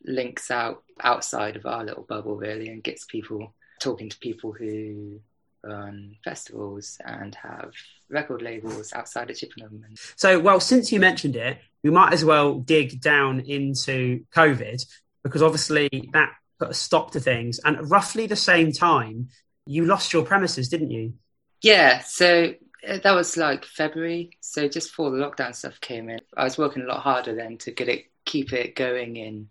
links 0.05 0.51
out 0.51 0.83
outside 1.01 1.55
of 1.55 1.65
our 1.65 1.83
little 1.83 2.03
bubble, 2.03 2.35
really, 2.35 2.69
and 2.69 2.83
gets 2.83 3.05
people 3.05 3.53
talking 3.79 4.09
to 4.09 4.17
people 4.19 4.51
who 4.51 5.19
run 5.63 6.15
festivals 6.23 6.97
and 7.05 7.35
have 7.35 7.71
record 8.09 8.41
labels 8.41 8.93
outside 8.93 9.29
of 9.29 9.37
Chippenham. 9.37 9.83
So, 10.15 10.39
well, 10.39 10.59
since 10.59 10.91
you 10.91 10.99
mentioned 10.99 11.35
it, 11.35 11.57
we 11.83 11.89
might 11.89 12.13
as 12.13 12.23
well 12.23 12.59
dig 12.59 13.01
down 13.01 13.41
into 13.41 14.25
COVID 14.35 14.85
because 15.23 15.41
obviously 15.41 15.89
that 16.13 16.33
put 16.59 16.69
a 16.69 16.73
stop 16.73 17.11
to 17.11 17.19
things. 17.19 17.59
And 17.63 17.77
at 17.77 17.87
roughly 17.87 18.27
the 18.27 18.35
same 18.35 18.71
time, 18.71 19.29
you 19.65 19.85
lost 19.85 20.13
your 20.13 20.23
premises, 20.23 20.69
didn't 20.69 20.91
you? 20.91 21.13
Yeah, 21.61 21.99
so 21.99 22.53
Uh, 22.87 22.97
that 23.03 23.15
was 23.15 23.37
like 23.37 23.65
February. 23.65 24.31
So 24.41 24.67
just 24.67 24.89
before 24.89 25.11
the 25.11 25.17
lockdown 25.17 25.55
stuff 25.55 25.79
came 25.79 26.09
in, 26.09 26.19
I 26.35 26.43
was 26.43 26.57
working 26.57 26.83
a 26.83 26.87
lot 26.87 27.01
harder 27.01 27.35
then 27.35 27.57
to 27.59 27.71
get 27.71 27.87
it, 27.87 28.05
keep 28.25 28.53
it 28.53 28.75
going 28.75 29.15
in 29.15 29.49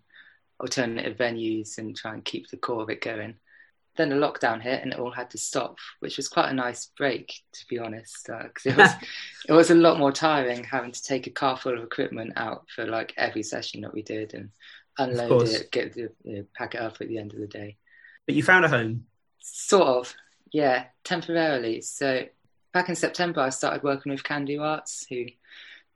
alternative 0.59 1.17
venues 1.17 1.77
and 1.77 1.95
try 1.95 2.13
and 2.13 2.23
keep 2.23 2.49
the 2.49 2.57
core 2.57 2.83
of 2.83 2.89
it 2.89 3.01
going. 3.01 3.35
Then 3.95 4.09
the 4.09 4.15
lockdown 4.15 4.59
hit 4.61 4.81
and 4.81 4.91
it 4.91 4.99
all 4.99 5.11
had 5.11 5.29
to 5.31 5.37
stop, 5.37 5.77
which 5.99 6.17
was 6.17 6.27
quite 6.27 6.49
a 6.49 6.53
nice 6.53 6.87
break, 6.97 7.33
to 7.53 7.65
be 7.67 7.77
honest, 7.77 8.27
uh, 8.29 8.43
because 8.43 8.65
it 8.65 8.77
was 8.77 8.89
it 9.49 9.53
was 9.53 9.69
a 9.69 9.75
lot 9.75 9.99
more 9.99 10.11
tiring 10.11 10.63
having 10.63 10.91
to 10.91 11.03
take 11.03 11.27
a 11.27 11.31
car 11.31 11.57
full 11.57 11.77
of 11.77 11.83
equipment 11.83 12.33
out 12.35 12.65
for 12.75 12.85
like 12.87 13.13
every 13.17 13.43
session 13.43 13.81
that 13.81 13.93
we 13.93 14.01
did 14.01 14.33
and 14.33 14.49
unload 14.97 15.47
it, 15.47 15.71
get 15.71 15.93
the, 15.93 16.11
you 16.23 16.37
know, 16.37 16.45
pack 16.55 16.75
it 16.75 16.81
up 16.81 16.97
at 17.01 17.07
the 17.07 17.17
end 17.19 17.33
of 17.33 17.39
the 17.39 17.47
day. 17.47 17.77
But 18.25 18.35
you 18.35 18.41
found 18.41 18.65
a 18.65 18.69
home. 18.69 19.05
Sort 19.41 19.87
of, 19.87 20.15
yeah, 20.51 20.85
temporarily. 21.03 21.81
So 21.81 22.25
back 22.73 22.89
in 22.89 22.95
September, 22.95 23.41
I 23.41 23.49
started 23.49 23.83
working 23.83 24.11
with 24.11 24.23
Can 24.23 24.45
Do 24.45 24.61
Arts, 24.61 25.05
who 25.09 25.25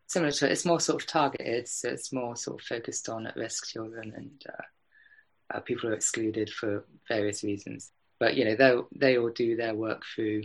similar 0.06 0.32
to 0.32 0.50
it's 0.50 0.66
more 0.66 0.80
sort 0.80 1.02
of 1.02 1.08
targeted, 1.08 1.68
so 1.68 1.90
it's 1.90 2.14
more 2.14 2.36
sort 2.36 2.62
of 2.62 2.66
focused 2.66 3.10
on 3.10 3.28
at-risk 3.28 3.68
children 3.68 4.14
and 4.16 4.44
uh, 4.48 5.58
uh, 5.58 5.60
people 5.60 5.88
who 5.88 5.94
are 5.94 5.98
excluded 5.98 6.50
for 6.50 6.86
various 7.08 7.44
reasons. 7.44 7.92
But 8.20 8.36
you 8.36 8.46
know, 8.46 8.56
they 8.56 8.76
they 8.96 9.18
all 9.18 9.30
do 9.30 9.56
their 9.56 9.76
work 9.76 10.04
through 10.16 10.44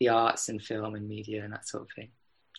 the 0.00 0.10
arts 0.10 0.48
and 0.48 0.62
film 0.62 0.94
and 0.94 1.08
media 1.08 1.44
and 1.44 1.52
that 1.52 1.68
sort 1.68 1.84
of 1.84 1.90
thing. 1.94 2.10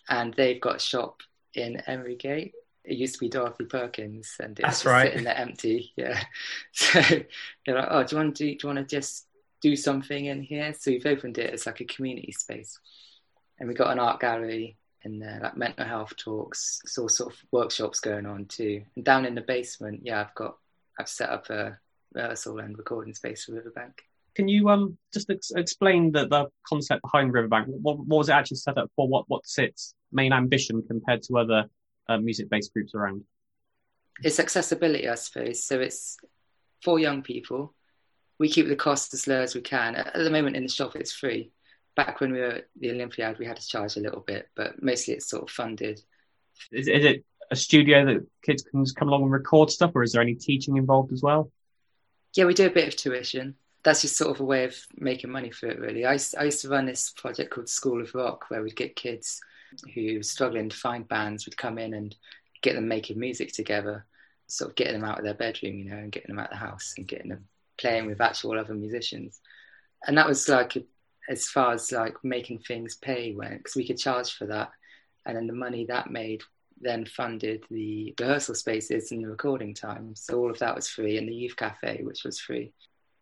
And 0.08 0.34
they've 0.34 0.60
got 0.60 0.76
a 0.76 0.80
shop 0.80 1.20
in 1.54 1.82
Emery 1.86 2.16
Gate. 2.16 2.54
It 2.84 2.96
used 2.96 3.14
to 3.14 3.20
be 3.20 3.28
Dorothy 3.28 3.64
Perkins, 3.64 4.36
and 4.38 4.58
it's 4.60 4.84
right. 4.84 5.08
sitting 5.08 5.24
there 5.24 5.36
empty. 5.36 5.92
Yeah. 5.96 6.22
So 6.72 7.00
they're 7.00 7.74
like, 7.76 7.88
"Oh, 7.90 8.04
do 8.04 8.14
you 8.14 8.22
want 8.22 8.36
to 8.36 8.44
do? 8.44 8.50
Do 8.52 8.68
you 8.68 8.74
want 8.74 8.88
to 8.88 8.96
just 8.96 9.25
do 9.60 9.76
something 9.76 10.26
in 10.26 10.42
here?" 10.42 10.72
So 10.74 10.90
we've 10.90 11.06
opened 11.06 11.38
it 11.38 11.52
as 11.52 11.66
like 11.66 11.80
a 11.80 11.84
community 11.84 12.32
space, 12.32 12.78
and 13.58 13.68
we've 13.68 13.78
got 13.78 13.92
an 13.92 13.98
art 13.98 14.20
gallery 14.20 14.76
in 15.02 15.18
there, 15.18 15.40
like 15.42 15.56
mental 15.56 15.84
health 15.84 16.16
talks. 16.16 16.80
All 16.98 17.08
sort 17.08 17.32
of 17.32 17.40
workshops 17.52 18.00
going 18.00 18.26
on 18.26 18.46
too. 18.46 18.82
And 18.96 19.04
down 19.04 19.24
in 19.24 19.34
the 19.34 19.40
basement, 19.42 20.00
yeah, 20.02 20.20
I've 20.20 20.34
got 20.34 20.56
I've 20.98 21.08
set 21.08 21.30
up 21.30 21.50
a 21.50 21.78
rehearsal 22.12 22.58
and 22.58 22.76
recording 22.76 23.14
space 23.14 23.44
for 23.44 23.52
Riverbank. 23.52 24.02
Can 24.34 24.48
you 24.48 24.68
um 24.68 24.98
just 25.14 25.30
ex- 25.30 25.52
explain 25.52 26.12
the, 26.12 26.26
the 26.28 26.48
concept 26.68 27.02
behind 27.02 27.32
Riverbank? 27.32 27.68
What, 27.68 27.98
what 27.98 28.18
was 28.18 28.28
it 28.28 28.32
actually 28.32 28.58
set 28.58 28.78
up 28.78 28.90
for? 28.96 29.08
What 29.08 29.24
what's 29.28 29.58
its 29.58 29.94
main 30.12 30.32
ambition 30.32 30.82
compared 30.86 31.22
to 31.24 31.38
other 31.38 31.64
uh, 32.08 32.18
music-based 32.18 32.72
groups 32.72 32.94
around? 32.94 33.24
it's 34.22 34.40
accessibility, 34.40 35.08
I 35.08 35.14
suppose. 35.14 35.62
So 35.62 35.80
it's 35.80 36.18
for 36.82 36.98
young 36.98 37.22
people. 37.22 37.74
We 38.38 38.50
keep 38.50 38.68
the 38.68 38.76
cost 38.76 39.14
as 39.14 39.26
low 39.26 39.40
as 39.40 39.54
we 39.54 39.60
can. 39.60 39.94
At 39.94 40.14
the 40.14 40.30
moment 40.30 40.56
in 40.56 40.62
the 40.62 40.68
shop, 40.68 40.94
it's 40.94 41.12
free. 41.12 41.50
Back 41.94 42.20
when 42.20 42.32
we 42.32 42.40
were 42.40 42.46
at 42.46 42.68
the 42.78 42.90
Olympiad, 42.90 43.38
we 43.38 43.46
had 43.46 43.56
to 43.56 43.66
charge 43.66 43.96
a 43.96 44.00
little 44.00 44.20
bit, 44.20 44.48
but 44.54 44.82
mostly 44.82 45.14
it's 45.14 45.28
sort 45.28 45.44
of 45.44 45.50
funded. 45.50 46.00
Is, 46.70 46.88
is 46.88 47.04
it 47.04 47.24
a 47.50 47.56
studio 47.56 48.04
that 48.04 48.26
kids 48.42 48.62
can 48.62 48.84
just 48.84 48.96
come 48.96 49.08
along 49.08 49.22
and 49.22 49.32
record 49.32 49.70
stuff, 49.70 49.92
or 49.94 50.02
is 50.02 50.12
there 50.12 50.22
any 50.22 50.34
teaching 50.34 50.76
involved 50.76 51.12
as 51.12 51.22
well? 51.22 51.50
Yeah, 52.34 52.44
we 52.44 52.54
do 52.54 52.66
a 52.66 52.70
bit 52.70 52.88
of 52.88 52.96
tuition. 52.96 53.54
That's 53.82 54.02
just 54.02 54.16
sort 54.16 54.32
of 54.32 54.40
a 54.40 54.44
way 54.44 54.64
of 54.64 54.76
making 54.96 55.30
money 55.30 55.50
for 55.50 55.68
it, 55.68 55.78
really. 55.78 56.04
I 56.04 56.14
used, 56.14 56.36
I 56.36 56.44
used 56.44 56.60
to 56.62 56.68
run 56.68 56.84
this 56.84 57.10
project 57.10 57.50
called 57.50 57.68
School 57.68 58.02
of 58.02 58.14
Rock, 58.14 58.46
where 58.48 58.62
we'd 58.62 58.76
get 58.76 58.96
kids 58.96 59.40
who 59.94 60.16
were 60.16 60.22
struggling 60.22 60.68
to 60.68 60.76
find 60.76 61.08
bands, 61.08 61.46
would 61.46 61.56
come 61.56 61.78
in 61.78 61.94
and 61.94 62.14
get 62.62 62.74
them 62.74 62.88
making 62.88 63.18
music 63.18 63.52
together, 63.52 64.04
sort 64.48 64.70
of 64.70 64.76
getting 64.76 64.94
them 64.94 65.04
out 65.04 65.18
of 65.18 65.24
their 65.24 65.34
bedroom, 65.34 65.78
you 65.78 65.90
know, 65.90 65.96
and 65.96 66.12
getting 66.12 66.34
them 66.34 66.38
out 66.38 66.52
of 66.52 66.58
the 66.58 66.66
house 66.66 66.94
and 66.98 67.06
getting 67.06 67.30
them 67.30 67.44
playing 67.78 68.06
with 68.06 68.20
actual 68.20 68.58
other 68.58 68.74
musicians. 68.74 69.40
And 70.06 70.18
that 70.18 70.28
was 70.28 70.48
like 70.48 70.76
as 71.28 71.48
far 71.48 71.72
as 71.72 71.90
like 71.92 72.16
making 72.22 72.60
things 72.60 72.94
pay 72.94 73.34
went, 73.34 73.58
because 73.58 73.76
we 73.76 73.86
could 73.86 73.98
charge 73.98 74.32
for 74.32 74.46
that, 74.46 74.70
and 75.24 75.36
then 75.36 75.46
the 75.46 75.52
money 75.52 75.86
that 75.86 76.10
made 76.10 76.42
then 76.80 77.06
funded 77.06 77.64
the 77.70 78.14
rehearsal 78.20 78.54
spaces 78.54 79.10
and 79.10 79.24
the 79.24 79.28
recording 79.28 79.72
time. 79.72 80.14
So 80.14 80.38
all 80.38 80.50
of 80.50 80.58
that 80.58 80.74
was 80.74 80.88
free, 80.88 81.18
and 81.18 81.28
the 81.28 81.34
youth 81.34 81.56
cafe, 81.56 82.00
which 82.02 82.24
was 82.24 82.38
free. 82.38 82.72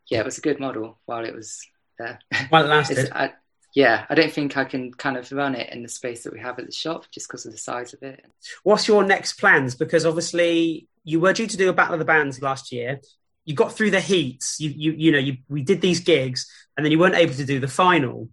Yeah, 0.08 0.20
it 0.20 0.25
was 0.25 0.38
a 0.38 0.42
good 0.42 0.61
model 0.61 0.99
while 1.06 1.25
it 1.25 1.34
was 1.34 1.66
there. 1.99 2.18
While 2.49 2.64
it 2.64 2.68
lasted. 2.68 3.11
I, 3.14 3.32
yeah, 3.75 4.06
I 4.08 4.14
don't 4.14 4.32
think 4.32 4.56
I 4.56 4.64
can 4.64 4.92
kind 4.92 5.16
of 5.16 5.30
run 5.32 5.54
it 5.54 5.73
in 5.73 5.82
the 5.82 5.88
space 5.88 6.23
that 6.25 6.32
we 6.32 6.40
have 6.40 6.58
at 6.58 6.66
the 6.66 6.73
shop 6.73 7.06
just 7.11 7.26
because 7.26 7.44
of 7.44 7.52
the 7.52 7.58
size 7.58 7.92
of 7.92 8.02
it. 8.02 8.25
What's 8.62 8.87
your 8.87 9.04
next 9.04 9.34
plans? 9.34 9.75
Because 9.75 10.06
obviously 10.06 10.87
you 11.02 11.18
were 11.18 11.32
due 11.32 11.49
to 11.49 11.56
do 11.56 11.68
a 11.68 11.73
battle 11.73 11.94
of 11.94 11.99
the 11.99 12.04
bands 12.04 12.40
last 12.40 12.70
year. 12.70 13.00
You 13.44 13.54
got 13.54 13.72
through 13.72 13.90
the 13.90 14.00
heats. 14.00 14.60
You 14.60 14.70
you 14.70 14.92
you 14.92 15.12
know 15.12 15.18
you 15.18 15.38
we 15.48 15.62
did 15.62 15.80
these 15.80 16.00
gigs, 16.00 16.50
and 16.76 16.84
then 16.84 16.92
you 16.92 16.98
weren't 16.98 17.14
able 17.14 17.34
to 17.34 17.44
do 17.44 17.60
the 17.60 17.68
final. 17.68 18.28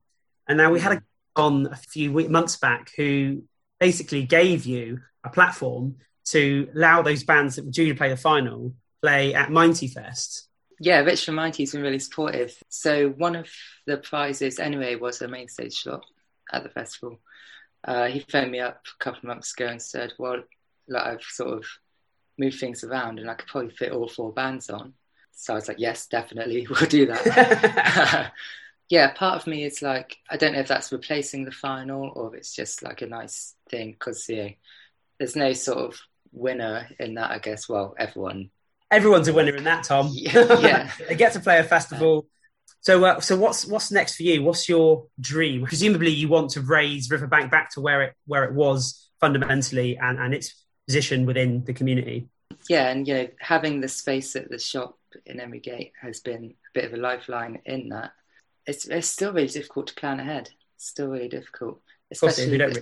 And 0.48 0.58
now 0.58 0.72
we 0.72 0.80
had 0.80 0.94
a 0.94 1.03
on 1.36 1.68
a 1.68 1.75
few 1.75 2.12
week, 2.12 2.30
months 2.30 2.58
back 2.58 2.91
who 2.98 3.44
basically 3.80 4.24
gave 4.24 4.65
you 4.65 5.00
a 5.24 5.30
platform 5.30 5.96
to 6.25 6.70
allow 6.75 7.01
those 7.01 7.24
bands 7.24 7.56
that 7.56 7.65
were 7.65 7.72
due 7.72 7.88
to 7.88 7.96
play 7.96 8.10
the 8.10 8.18
final 8.18 8.74
play 9.01 9.34
at 9.34 9.50
Minety 9.50 9.91
Fest. 9.91 10.48
Yeah, 10.80 11.00
Rich 11.00 11.25
from 11.25 11.36
Mighty's 11.36 11.74
been 11.74 11.82
really 11.82 12.00
supportive. 12.00 12.56
So 12.70 13.10
one 13.10 13.36
of 13.36 13.48
the 13.86 13.98
prizes 13.98 14.60
anyway 14.60 14.96
was 14.96 15.22
a 15.22 15.27
main 15.27 15.48
stage 15.48 15.75
slot 15.75 16.03
at 16.51 16.63
the 16.63 16.70
festival. 16.70 17.20
Uh, 17.84 18.08
he 18.08 18.20
phoned 18.20 18.51
me 18.51 18.60
up 18.60 18.82
a 19.00 19.03
couple 19.03 19.20
of 19.20 19.24
months 19.25 19.53
ago 19.53 19.68
and 19.68 19.82
said, 19.82 20.13
"Well, 20.18 20.44
like 20.88 21.03
I've 21.03 21.24
sort 21.24 21.58
of 21.58 21.65
moved 22.38 22.60
things 22.60 22.84
around 22.84 23.20
and 23.20 23.30
I 23.30 23.36
could 23.36 23.48
probably 23.48 23.72
fit 23.72 23.91
all 23.91 24.08
four 24.08 24.32
bands 24.32 24.70
on." 24.70 24.94
So 25.42 25.54
I 25.54 25.56
was 25.56 25.68
like, 25.68 25.80
"Yes, 25.80 26.08
definitely, 26.08 26.68
we'll 26.70 26.90
do 26.90 27.08
that." 27.08 28.32
yeah, 28.90 29.12
part 29.14 29.42
of 29.42 29.48
me 29.48 29.64
is 29.64 29.82
like, 29.82 30.18
I 30.30 30.38
don't 30.38 30.54
know 30.54 30.60
if 30.60 30.68
that's 30.68 30.92
replacing 30.92 31.46
the 31.46 31.52
final 31.52 32.12
or 32.16 32.30
if 32.30 32.40
it's 32.40 32.56
just 32.56 32.84
like 32.84 33.02
a 33.02 33.08
nice 33.08 33.56
thing 33.70 33.92
because 33.92 34.28
yeah, 34.30 34.50
there's 35.18 35.36
no 35.36 35.54
sort 35.54 35.80
of 35.80 36.00
winner 36.32 36.88
in 37.00 37.16
that. 37.16 37.32
I 37.32 37.40
guess. 37.40 37.68
Well, 37.68 37.96
everyone 37.98 38.52
Everyone's 38.92 39.30
a 39.30 39.34
winner 39.34 39.56
in 39.56 39.64
that, 39.64 39.86
Tom. 39.86 40.12
Yeah, 40.14 40.60
yeah. 40.60 40.92
they 41.08 41.16
get 41.16 41.34
to 41.34 41.40
play 41.40 41.60
a 41.60 41.64
festival. 41.64 42.28
So, 42.82 43.04
uh, 43.06 43.20
so 43.22 43.38
what's 43.38 43.66
what's 43.66 43.90
next 43.90 44.16
for 44.16 44.24
you? 44.24 44.44
What's 44.44 44.68
your 44.68 45.08
dream? 45.20 45.66
Presumably, 45.66 46.12
you 46.12 46.28
want 46.28 46.52
to 46.52 46.62
raise 46.62 47.10
Riverbank 47.10 47.50
back 47.50 47.72
to 47.72 47.82
where 47.82 48.02
it 48.04 48.14
where 48.26 48.44
it 48.44 48.54
was 48.54 49.10
fundamentally 49.22 49.98
and 49.98 50.20
and 50.20 50.34
its 50.34 50.66
position 50.88 51.26
within 51.26 51.64
the 51.64 51.74
community. 51.74 52.28
Yeah, 52.70 52.90
and 52.90 53.08
you 53.08 53.14
know, 53.14 53.28
having 53.40 53.80
the 53.80 53.88
space 53.88 54.36
at 54.36 54.50
the 54.50 54.60
shop 54.60 54.98
in 55.25 55.39
Emery 55.39 55.60
Gate 55.60 55.94
has 56.01 56.20
been 56.20 56.46
a 56.46 56.74
bit 56.74 56.86
of 56.86 56.94
a 56.94 56.98
lifeline 57.01 57.60
in 57.65 57.89
that. 57.89 58.12
It's 58.65 58.86
it's 58.88 59.08
still 59.08 59.34
really 59.34 59.48
difficult 59.48 59.88
to 59.88 59.94
plan 59.96 60.20
ahead. 60.20 60.50
It's 60.75 60.88
still 60.88 61.08
really 61.08 61.30
difficult, 61.30 61.82
especially 62.12 62.51
we 62.51 62.58
don't 62.58 62.80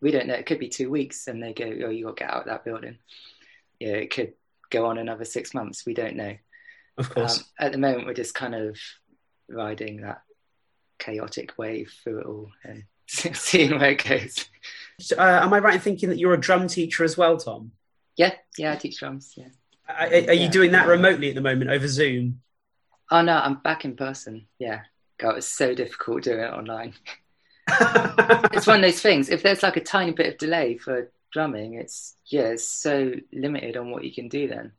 we 0.00 0.10
don't 0.10 0.26
know. 0.26 0.34
It 0.34 0.46
could 0.46 0.58
be 0.58 0.68
two 0.68 0.90
weeks, 0.90 1.28
and 1.28 1.42
they 1.42 1.52
go, 1.52 1.64
"Oh, 1.64 1.90
you 1.90 2.04
got 2.06 2.16
to 2.16 2.24
get 2.24 2.30
out 2.30 2.40
of 2.42 2.46
that 2.46 2.64
building." 2.64 2.98
Yeah, 3.78 3.94
it 3.94 4.12
could 4.12 4.34
go 4.70 4.86
on 4.86 4.98
another 4.98 5.24
six 5.24 5.54
months. 5.54 5.86
We 5.86 5.94
don't 5.94 6.16
know. 6.16 6.36
Of 6.98 7.10
course. 7.10 7.38
Um, 7.38 7.44
at 7.58 7.72
the 7.72 7.78
moment, 7.78 8.06
we're 8.06 8.14
just 8.14 8.34
kind 8.34 8.54
of 8.54 8.78
riding 9.48 10.02
that 10.02 10.22
chaotic 10.98 11.58
wave 11.58 11.92
through 12.02 12.20
it 12.20 12.26
all 12.26 12.50
and 12.64 12.84
seeing 13.06 13.78
where 13.78 13.90
it 13.90 14.04
goes. 14.04 14.48
So, 15.00 15.16
uh, 15.16 15.40
am 15.42 15.52
I 15.52 15.58
right 15.58 15.74
in 15.74 15.80
thinking 15.80 16.08
that 16.10 16.18
you're 16.18 16.34
a 16.34 16.40
drum 16.40 16.68
teacher 16.68 17.04
as 17.04 17.16
well, 17.16 17.36
Tom? 17.36 17.72
Yeah, 18.16 18.34
yeah, 18.58 18.72
I 18.72 18.76
teach 18.76 18.98
drums. 18.98 19.34
Yeah. 19.36 19.48
Are, 19.88 20.06
are 20.06 20.32
you 20.32 20.48
doing 20.48 20.72
that 20.72 20.86
remotely 20.86 21.28
at 21.28 21.34
the 21.34 21.40
moment 21.40 21.70
over 21.70 21.88
Zoom? 21.88 22.40
Oh 23.10 23.22
no, 23.22 23.36
I'm 23.36 23.56
back 23.56 23.84
in 23.84 23.96
person. 23.96 24.46
Yeah. 24.58 24.82
God, 25.18 25.36
it's 25.36 25.46
so 25.46 25.74
difficult 25.74 26.24
doing 26.24 26.40
it 26.40 26.52
online. 26.52 26.94
It's 28.52 28.66
one 28.66 28.76
of 28.76 28.82
those 28.82 29.00
things. 29.00 29.28
If 29.28 29.42
there's 29.42 29.62
like 29.62 29.76
a 29.76 29.80
tiny 29.80 30.12
bit 30.12 30.26
of 30.26 30.38
delay 30.38 30.76
for 30.76 31.10
drumming, 31.32 31.74
it's 31.74 32.16
yeah, 32.26 32.48
it's 32.48 32.68
so 32.68 33.12
limited 33.32 33.76
on 33.76 33.90
what 33.90 34.04
you 34.04 34.12
can 34.12 34.28
do 34.28 34.48
then. 34.48 34.72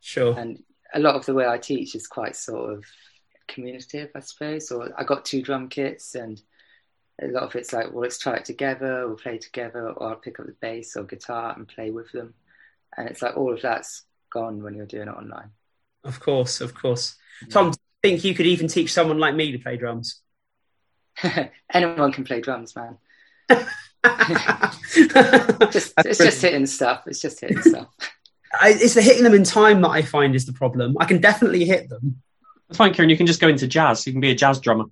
sure. 0.00 0.38
And 0.38 0.62
a 0.94 1.00
lot 1.00 1.16
of 1.16 1.26
the 1.26 1.34
way 1.34 1.46
I 1.46 1.58
teach 1.58 1.94
is 1.94 2.06
quite 2.06 2.36
sort 2.36 2.72
of 2.72 2.84
communicative, 3.48 4.10
I 4.14 4.20
suppose. 4.20 4.70
Or 4.70 4.90
I 4.96 5.04
got 5.04 5.24
two 5.24 5.42
drum 5.42 5.68
kits, 5.68 6.14
and 6.14 6.40
a 7.20 7.26
lot 7.26 7.42
of 7.42 7.56
it's 7.56 7.72
like, 7.72 7.92
well, 7.92 8.02
let's 8.02 8.18
try 8.18 8.36
it 8.36 8.44
together, 8.44 9.06
we'll 9.06 9.16
play 9.16 9.38
together, 9.38 9.90
or 9.90 10.10
I'll 10.10 10.16
pick 10.16 10.40
up 10.40 10.46
the 10.46 10.56
bass 10.60 10.96
or 10.96 11.04
guitar 11.04 11.54
and 11.56 11.68
play 11.68 11.90
with 11.90 12.10
them. 12.12 12.34
And 12.96 13.08
it's 13.08 13.22
like 13.22 13.36
all 13.36 13.52
of 13.52 13.62
that's 13.62 14.04
gone 14.32 14.62
when 14.62 14.74
you're 14.74 14.86
doing 14.86 15.08
it 15.08 15.12
online. 15.14 15.50
Of 16.04 16.20
course, 16.20 16.60
of 16.60 16.74
course. 16.74 17.16
Tom, 17.50 17.70
do 17.70 17.76
you 17.76 18.10
think 18.10 18.24
you 18.24 18.34
could 18.34 18.46
even 18.46 18.68
teach 18.68 18.92
someone 18.92 19.18
like 19.18 19.34
me 19.34 19.52
to 19.52 19.58
play 19.58 19.76
drums? 19.76 20.20
Anyone 21.72 22.12
can 22.12 22.24
play 22.24 22.40
drums, 22.40 22.74
man. 22.74 22.98
Just, 25.70 25.94
it's 25.98 26.18
just 26.18 26.42
hitting 26.42 26.66
stuff. 26.66 27.04
It's 27.06 27.20
just 27.20 27.40
hitting 27.40 27.62
stuff. 27.62 27.86
I, 28.60 28.70
it's 28.70 28.94
the 28.94 29.02
hitting 29.02 29.22
them 29.22 29.34
in 29.34 29.44
time 29.44 29.80
that 29.82 29.90
I 29.90 30.02
find 30.02 30.34
is 30.34 30.44
the 30.44 30.52
problem. 30.52 30.96
I 30.98 31.04
can 31.04 31.20
definitely 31.20 31.64
hit 31.64 31.88
them. 31.88 32.20
That's 32.68 32.78
fine, 32.78 32.92
Kieran. 32.92 33.10
You 33.10 33.16
can 33.16 33.26
just 33.26 33.40
go 33.40 33.48
into 33.48 33.68
jazz. 33.68 34.06
You 34.06 34.12
can 34.12 34.20
be 34.20 34.32
a 34.32 34.34
jazz 34.34 34.58
drummer. 34.60 34.86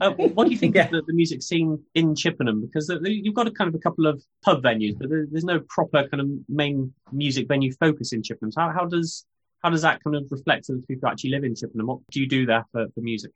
Uh, 0.00 0.10
what 0.10 0.44
do 0.44 0.50
you 0.50 0.58
think 0.58 0.74
Yeah. 0.74 0.84
of 0.84 0.90
the, 0.90 1.02
the 1.06 1.12
music 1.12 1.42
scene 1.42 1.82
in 1.94 2.14
Chippenham? 2.14 2.60
Because 2.60 2.86
the, 2.86 2.98
the- 2.98 3.12
you've 3.12 3.34
got 3.34 3.46
a 3.46 3.50
kind 3.50 3.68
of 3.68 3.74
a 3.74 3.78
couple 3.78 4.06
of 4.06 4.22
pub 4.42 4.62
venues, 4.62 4.98
but 4.98 5.08
there, 5.10 5.26
there's 5.30 5.44
no 5.44 5.60
proper 5.68 6.06
kind 6.08 6.20
of 6.20 6.28
main 6.48 6.92
music 7.12 7.48
venue 7.48 7.72
focus 7.72 8.12
in 8.12 8.22
Chippenham. 8.22 8.52
So 8.52 8.60
how, 8.62 8.72
how 8.72 8.86
does 8.86 9.24
how 9.62 9.70
does 9.70 9.82
that 9.82 10.02
kind 10.04 10.14
of 10.16 10.26
reflect 10.30 10.66
to 10.66 10.74
the 10.74 10.82
people 10.82 11.08
who 11.08 11.12
actually 11.12 11.30
live 11.30 11.44
in 11.44 11.54
Chippenham? 11.54 11.86
What 11.86 12.00
do 12.10 12.20
you 12.20 12.28
do 12.28 12.46
there 12.46 12.64
for, 12.72 12.86
for 12.94 13.00
music? 13.00 13.32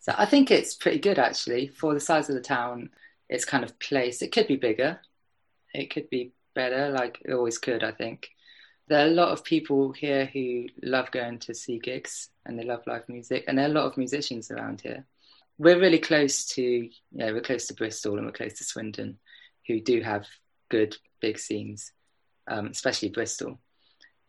So 0.00 0.14
I 0.16 0.26
think 0.26 0.50
it's 0.50 0.74
pretty 0.74 0.98
good 0.98 1.18
actually 1.18 1.68
for 1.68 1.94
the 1.94 2.00
size 2.00 2.28
of 2.28 2.36
the 2.36 2.40
town. 2.40 2.90
It's 3.28 3.44
kind 3.44 3.64
of 3.64 3.76
placed. 3.78 4.22
It 4.22 4.30
could 4.32 4.46
be 4.46 4.56
bigger. 4.56 5.00
It 5.74 5.92
could 5.92 6.08
be 6.10 6.32
better. 6.54 6.90
Like 6.90 7.20
it 7.24 7.32
always 7.32 7.58
could. 7.58 7.82
I 7.82 7.90
think 7.90 8.28
there 8.86 9.04
are 9.04 9.08
a 9.08 9.14
lot 9.14 9.30
of 9.30 9.42
people 9.42 9.90
here 9.92 10.26
who 10.26 10.66
love 10.82 11.10
going 11.10 11.40
to 11.40 11.54
see 11.54 11.80
gigs 11.80 12.28
and 12.44 12.56
they 12.56 12.62
love 12.64 12.82
live 12.86 13.08
music, 13.08 13.44
and 13.48 13.58
there 13.58 13.66
are 13.66 13.70
a 13.70 13.74
lot 13.74 13.86
of 13.86 13.96
musicians 13.96 14.52
around 14.52 14.80
here. 14.82 15.04
We're 15.58 15.80
really 15.80 15.98
close 15.98 16.46
to, 16.48 16.62
you 16.62 16.90
know, 17.12 17.32
we're 17.32 17.40
close 17.40 17.66
to 17.66 17.74
Bristol 17.74 18.16
and 18.16 18.26
we're 18.26 18.32
close 18.32 18.54
to 18.54 18.64
Swindon, 18.64 19.18
who 19.66 19.80
do 19.80 20.00
have 20.02 20.26
good 20.68 20.96
big 21.20 21.38
scenes, 21.38 21.92
um, 22.46 22.66
especially 22.66 23.08
Bristol. 23.08 23.58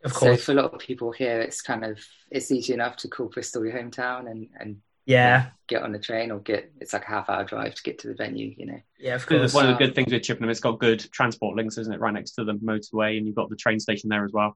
Of 0.03 0.13
course. 0.13 0.19
So 0.19 0.27
course. 0.27 0.43
for 0.45 0.51
a 0.51 0.55
lot 0.55 0.73
of 0.73 0.79
people 0.79 1.11
here, 1.11 1.41
it's 1.41 1.61
kind 1.61 1.83
of 1.83 1.99
it's 2.31 2.51
easy 2.51 2.73
enough 2.73 2.97
to 2.97 3.07
call 3.07 3.27
Bristol 3.27 3.65
your 3.65 3.73
hometown 3.73 4.29
and 4.29 4.47
and 4.59 4.77
yeah. 5.05 5.47
get 5.67 5.83
on 5.83 5.93
the 5.93 5.99
train 5.99 6.31
or 6.31 6.39
get 6.39 6.71
it's 6.79 6.93
like 6.93 7.05
a 7.05 7.07
half 7.07 7.29
hour 7.29 7.45
drive 7.45 7.73
to 7.73 7.83
get 7.83 7.97
to 7.99 8.09
the 8.09 8.13
venue 8.13 8.53
you 8.57 8.65
know 8.65 8.79
Yeah, 8.99 9.15
of 9.15 9.25
course. 9.25 9.53
One 9.53 9.65
of 9.65 9.77
the 9.77 9.85
good 9.85 9.95
things 9.95 10.11
with 10.11 10.21
Chippenham, 10.21 10.49
it's 10.49 10.59
got 10.59 10.79
good 10.79 10.99
transport 11.11 11.55
links, 11.55 11.77
isn't 11.77 11.93
it? 11.93 11.99
Right 11.99 12.13
next 12.13 12.31
to 12.31 12.43
the 12.43 12.53
motorway, 12.53 13.17
and 13.17 13.25
you've 13.25 13.35
got 13.35 13.49
the 13.49 13.55
train 13.55 13.79
station 13.79 14.09
there 14.09 14.25
as 14.25 14.31
well. 14.33 14.55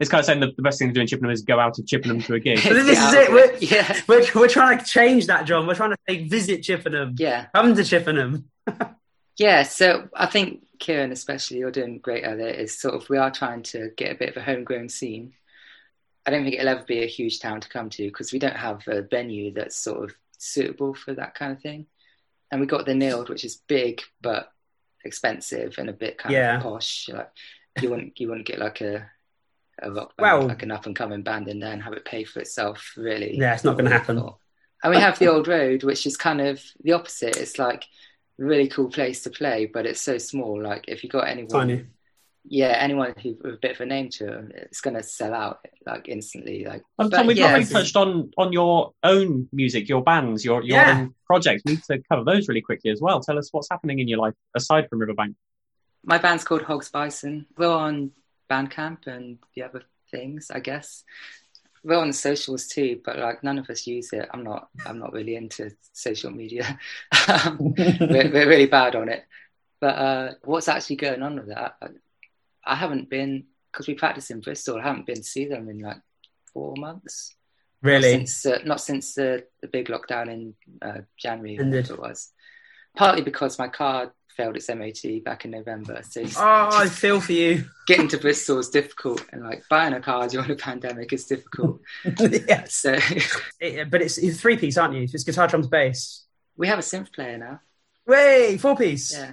It's 0.00 0.08
kind 0.10 0.20
of 0.20 0.26
saying 0.26 0.40
the, 0.40 0.52
the 0.56 0.62
best 0.62 0.78
thing 0.78 0.88
to 0.88 0.94
do 0.94 1.00
in 1.00 1.06
Chippenham 1.08 1.32
is 1.32 1.42
go 1.42 1.58
out 1.58 1.78
of 1.78 1.86
Chippenham 1.86 2.20
to 2.22 2.34
a 2.34 2.40
gig. 2.40 2.58
This 2.62 2.86
Get 2.86 2.88
is 2.88 3.14
it. 3.14 3.32
We're, 3.32 3.56
yeah 3.60 4.00
we're, 4.06 4.24
we're 4.34 4.48
trying 4.48 4.78
to 4.78 4.84
change 4.84 5.26
that, 5.26 5.44
John. 5.44 5.66
We're 5.66 5.74
trying 5.74 5.90
to 5.90 5.96
say 6.08 6.24
visit 6.26 6.62
Chippenham. 6.62 7.14
yeah 7.18 7.46
Come 7.54 7.74
to 7.74 7.84
Chippenham. 7.84 8.48
yeah 9.38 9.62
so 9.62 10.08
i 10.14 10.26
think 10.26 10.64
kieran 10.80 11.12
especially 11.12 11.58
you're 11.58 11.70
doing 11.70 11.98
great 11.98 12.24
at 12.24 12.40
it 12.40 12.58
is 12.58 12.76
sort 12.76 12.94
of 12.94 13.08
we 13.08 13.16
are 13.16 13.30
trying 13.30 13.62
to 13.62 13.90
get 13.96 14.10
a 14.10 14.18
bit 14.18 14.28
of 14.30 14.36
a 14.36 14.42
homegrown 14.42 14.88
scene 14.88 15.32
i 16.26 16.30
don't 16.32 16.42
think 16.42 16.56
it'll 16.56 16.68
ever 16.68 16.82
be 16.82 17.04
a 17.04 17.06
huge 17.06 17.38
town 17.38 17.60
to 17.60 17.68
come 17.68 17.88
to 17.88 18.02
because 18.08 18.32
we 18.32 18.38
don't 18.40 18.56
have 18.56 18.82
a 18.88 19.00
venue 19.02 19.52
that's 19.54 19.76
sort 19.76 20.02
of 20.04 20.14
suitable 20.38 20.92
for 20.92 21.14
that 21.14 21.34
kind 21.36 21.52
of 21.52 21.60
thing 21.62 21.86
and 22.50 22.60
we 22.60 22.66
got 22.66 22.84
the 22.84 22.94
Neeld 22.94 23.28
which 23.28 23.44
is 23.44 23.56
big 23.68 24.02
but 24.20 24.52
expensive 25.04 25.76
and 25.78 25.88
a 25.88 25.92
bit 25.92 26.18
kind 26.18 26.32
Yeah. 26.34 26.56
of 26.56 26.62
posh 26.64 27.08
like 27.08 27.30
you 27.80 27.90
wouldn't 27.90 28.18
you 28.18 28.28
wouldn't 28.28 28.46
get 28.46 28.58
like 28.58 28.80
a 28.80 29.08
a 29.82 29.90
rock 29.90 30.16
band, 30.16 30.38
Well- 30.40 30.48
like 30.48 30.62
an 30.62 30.70
up 30.70 30.86
and 30.86 30.96
coming 30.96 31.22
band 31.22 31.48
in 31.48 31.58
there 31.60 31.72
and 31.72 31.82
have 31.82 31.92
it 31.92 32.04
pay 32.04 32.24
for 32.24 32.40
itself 32.40 32.92
really 32.96 33.36
Yeah, 33.38 33.54
it's 33.54 33.64
not 33.64 33.74
going 33.78 33.84
to 33.90 33.96
happen. 33.96 34.18
And 34.82 34.94
we 34.94 35.00
have 35.00 35.18
the 35.18 35.26
old 35.28 35.48
road, 35.48 35.82
which 35.82 36.06
is 36.06 36.16
kind 36.16 36.40
of 36.40 36.62
the 36.82 36.92
opposite. 36.92 37.36
It's 37.36 37.58
like 37.58 37.84
a 38.40 38.44
really 38.44 38.68
cool 38.68 38.88
place 38.90 39.22
to 39.24 39.30
play, 39.30 39.66
but 39.66 39.86
it's 39.86 40.00
so 40.00 40.18
small. 40.18 40.62
Like 40.62 40.84
if 40.88 41.02
you 41.02 41.10
got 41.10 41.26
anyone, 41.26 41.50
Tiny. 41.50 41.84
yeah, 42.44 42.76
anyone 42.78 43.12
who 43.20 43.36
with 43.42 43.54
a 43.54 43.58
bit 43.60 43.72
of 43.72 43.80
a 43.80 43.86
name 43.86 44.08
to 44.10 44.26
them, 44.26 44.52
it's 44.54 44.80
going 44.80 44.94
to 44.94 45.02
sell 45.02 45.34
out 45.34 45.58
like 45.84 46.08
instantly. 46.08 46.64
Like, 46.64 46.82
but 46.96 47.08
Tom, 47.10 47.26
we've 47.26 47.36
yeah, 47.36 47.48
not 47.48 47.54
really 47.54 47.64
touched 47.66 47.96
on 47.96 48.30
on 48.38 48.52
your 48.52 48.92
own 49.02 49.48
music, 49.52 49.88
your 49.88 50.02
bands, 50.04 50.44
your 50.44 50.62
your 50.62 50.76
Yeah. 50.76 51.00
own 51.00 51.14
projects. 51.26 51.62
We 51.66 51.72
need 51.72 51.82
to 51.90 52.00
cover 52.08 52.22
those 52.24 52.46
really 52.46 52.62
quickly 52.62 52.92
as 52.92 53.00
well. 53.00 53.18
Tell 53.20 53.36
us 53.36 53.48
what's 53.52 53.68
happening 53.68 53.98
in 53.98 54.06
your 54.06 54.18
life 54.18 54.34
aside 54.54 54.88
from 54.88 55.00
Riverbank. 55.00 55.34
My 56.04 56.18
band's 56.18 56.44
called 56.44 56.62
Hogs 56.62 56.88
Bison. 56.90 57.46
We're 57.56 57.68
on 57.68 58.12
Bandcamp 58.48 59.06
and 59.06 59.38
the 59.54 59.62
other 59.62 59.82
things, 60.10 60.50
I 60.50 60.60
guess. 60.60 61.04
We're 61.84 61.98
on 61.98 62.08
the 62.08 62.12
socials 62.14 62.66
too, 62.66 63.00
but 63.04 63.18
like 63.18 63.44
none 63.44 63.58
of 63.58 63.70
us 63.70 63.86
use 63.86 64.12
it. 64.12 64.28
I'm 64.32 64.42
not. 64.42 64.68
I'm 64.84 64.98
not 64.98 65.12
really 65.12 65.36
into 65.36 65.70
social 65.92 66.30
media. 66.30 66.78
Um, 67.28 67.58
we're, 67.78 68.30
we're 68.32 68.48
really 68.48 68.66
bad 68.66 68.96
on 68.96 69.08
it. 69.08 69.24
But 69.80 69.94
uh, 69.94 70.32
what's 70.42 70.68
actually 70.68 70.96
going 70.96 71.22
on 71.22 71.36
with 71.36 71.48
that? 71.48 71.76
I, 72.64 72.74
haven't 72.74 73.08
been 73.08 73.44
because 73.70 73.86
we 73.86 73.94
practice 73.94 74.30
in 74.30 74.40
Bristol. 74.40 74.78
I 74.78 74.82
haven't 74.82 75.06
been 75.06 75.16
to 75.16 75.22
see 75.22 75.46
them 75.46 75.68
in 75.68 75.78
like 75.78 76.00
four 76.52 76.74
months. 76.76 77.34
Not 77.80 77.90
Really? 77.90 78.10
since 78.10 78.44
uh, 78.44 78.58
not 78.64 78.80
since 78.80 79.14
the, 79.14 79.46
the 79.62 79.68
big 79.68 79.86
lockdown 79.86 80.28
in 80.28 80.54
uh, 80.82 81.02
January, 81.16 81.56
it 81.56 81.98
was. 81.98 82.32
Partly 82.96 83.22
because 83.22 83.58
my 83.58 83.68
car 83.68 84.12
failed 84.38 84.56
its 84.56 84.68
MOT 84.70 85.22
back 85.24 85.44
in 85.44 85.50
November, 85.50 86.00
so 86.08 86.22
just- 86.22 86.38
Oh, 86.38 86.42
ah, 86.44 86.80
I 86.80 86.88
feel 86.88 87.20
for 87.20 87.32
you. 87.32 87.64
getting 87.88 88.08
to 88.08 88.18
Bristol 88.18 88.58
is 88.60 88.70
difficult, 88.70 89.22
and 89.32 89.42
like 89.42 89.64
buying 89.68 89.92
a 89.92 90.00
car 90.00 90.28
during 90.28 90.50
a 90.50 90.54
pandemic 90.54 91.12
is 91.12 91.26
difficult. 91.26 91.80
yes. 92.18 92.74
so 92.74 92.96
It- 93.60 93.90
but 93.90 94.00
it's, 94.00 94.16
it's 94.16 94.40
three 94.40 94.56
piece, 94.56 94.78
aren't 94.78 94.94
you? 94.94 95.02
It's 95.02 95.24
guitar, 95.24 95.48
drums, 95.48 95.66
bass. 95.66 96.24
we 96.56 96.68
have 96.68 96.78
a 96.78 96.82
synth 96.82 97.12
player 97.12 97.36
now. 97.36 97.60
Way, 98.06 98.56
four 98.56 98.76
piece. 98.76 99.12
Yeah, 99.12 99.32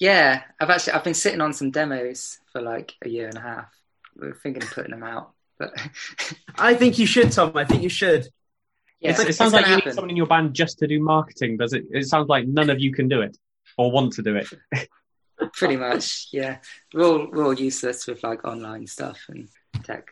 yeah. 0.00 0.42
I've 0.58 0.70
actually 0.70 0.94
I've 0.94 1.04
been 1.04 1.14
sitting 1.14 1.40
on 1.42 1.52
some 1.52 1.70
demos 1.70 2.38
for 2.50 2.60
like 2.60 2.94
a 3.04 3.08
year 3.08 3.28
and 3.28 3.36
a 3.36 3.40
half. 3.40 3.70
We're 4.16 4.34
thinking 4.34 4.62
of 4.64 4.70
putting 4.72 4.90
them 4.90 5.04
out, 5.04 5.34
but 5.58 5.70
I 6.58 6.74
think 6.74 6.98
you 6.98 7.06
should, 7.06 7.30
Tom. 7.30 7.52
I 7.54 7.64
think 7.64 7.82
you 7.84 7.88
should. 7.90 8.26
yeah, 8.98 9.10
It's- 9.10 9.28
it 9.28 9.34
sounds 9.34 9.52
like 9.52 9.68
you 9.68 9.76
need 9.76 9.92
someone 9.94 10.10
in 10.10 10.16
your 10.16 10.26
band 10.26 10.54
just 10.54 10.78
to 10.80 10.86
do 10.88 11.00
marketing. 11.00 11.58
Does 11.58 11.74
it? 11.74 11.84
It 11.92 12.06
sounds 12.08 12.28
like 12.28 12.48
none 12.48 12.70
of 12.70 12.80
you 12.80 12.92
can 12.94 13.08
do 13.08 13.20
it 13.20 13.36
or 13.78 13.90
want 13.90 14.12
to 14.14 14.22
do 14.22 14.36
it. 14.36 14.48
Pretty 15.54 15.76
much, 15.76 16.28
yeah. 16.32 16.58
We're 16.92 17.04
all 17.06 17.28
we're 17.32 17.44
all 17.44 17.54
useless 17.54 18.06
with 18.06 18.22
like 18.22 18.44
online 18.44 18.86
stuff 18.86 19.18
and 19.28 19.48
tech. 19.84 20.08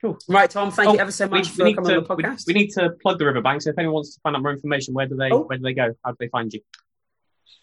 Cool. 0.00 0.18
Right, 0.28 0.50
Tom. 0.50 0.72
Thank 0.72 0.88
Oh, 0.88 0.92
you 0.94 0.98
ever 0.98 1.12
so 1.12 1.28
much 1.28 1.50
for 1.50 1.62
need 1.64 1.76
coming 1.76 1.90
to, 1.90 1.96
on 1.98 2.04
the 2.08 2.14
we- 2.16 2.22
podcast. 2.24 2.46
We, 2.48 2.54
need 2.54 2.70
to 2.70 2.90
plug 3.00 3.18
the 3.18 3.26
riverbank. 3.26 3.62
So 3.62 3.70
if 3.70 3.78
anyone 3.78 3.94
wants 3.94 4.14
to 4.14 4.20
find 4.22 4.34
out 4.34 4.42
more 4.42 4.50
information, 4.52 4.92
where 4.94 5.06
do 5.06 5.14
they 5.14 5.30
Oh. 5.30 5.42
where 5.42 5.56
do 5.58 5.62
they 5.62 5.74
go? 5.74 5.94
How 6.04 6.10
do 6.12 6.16
they 6.18 6.28
find 6.28 6.52
you? 6.52 6.60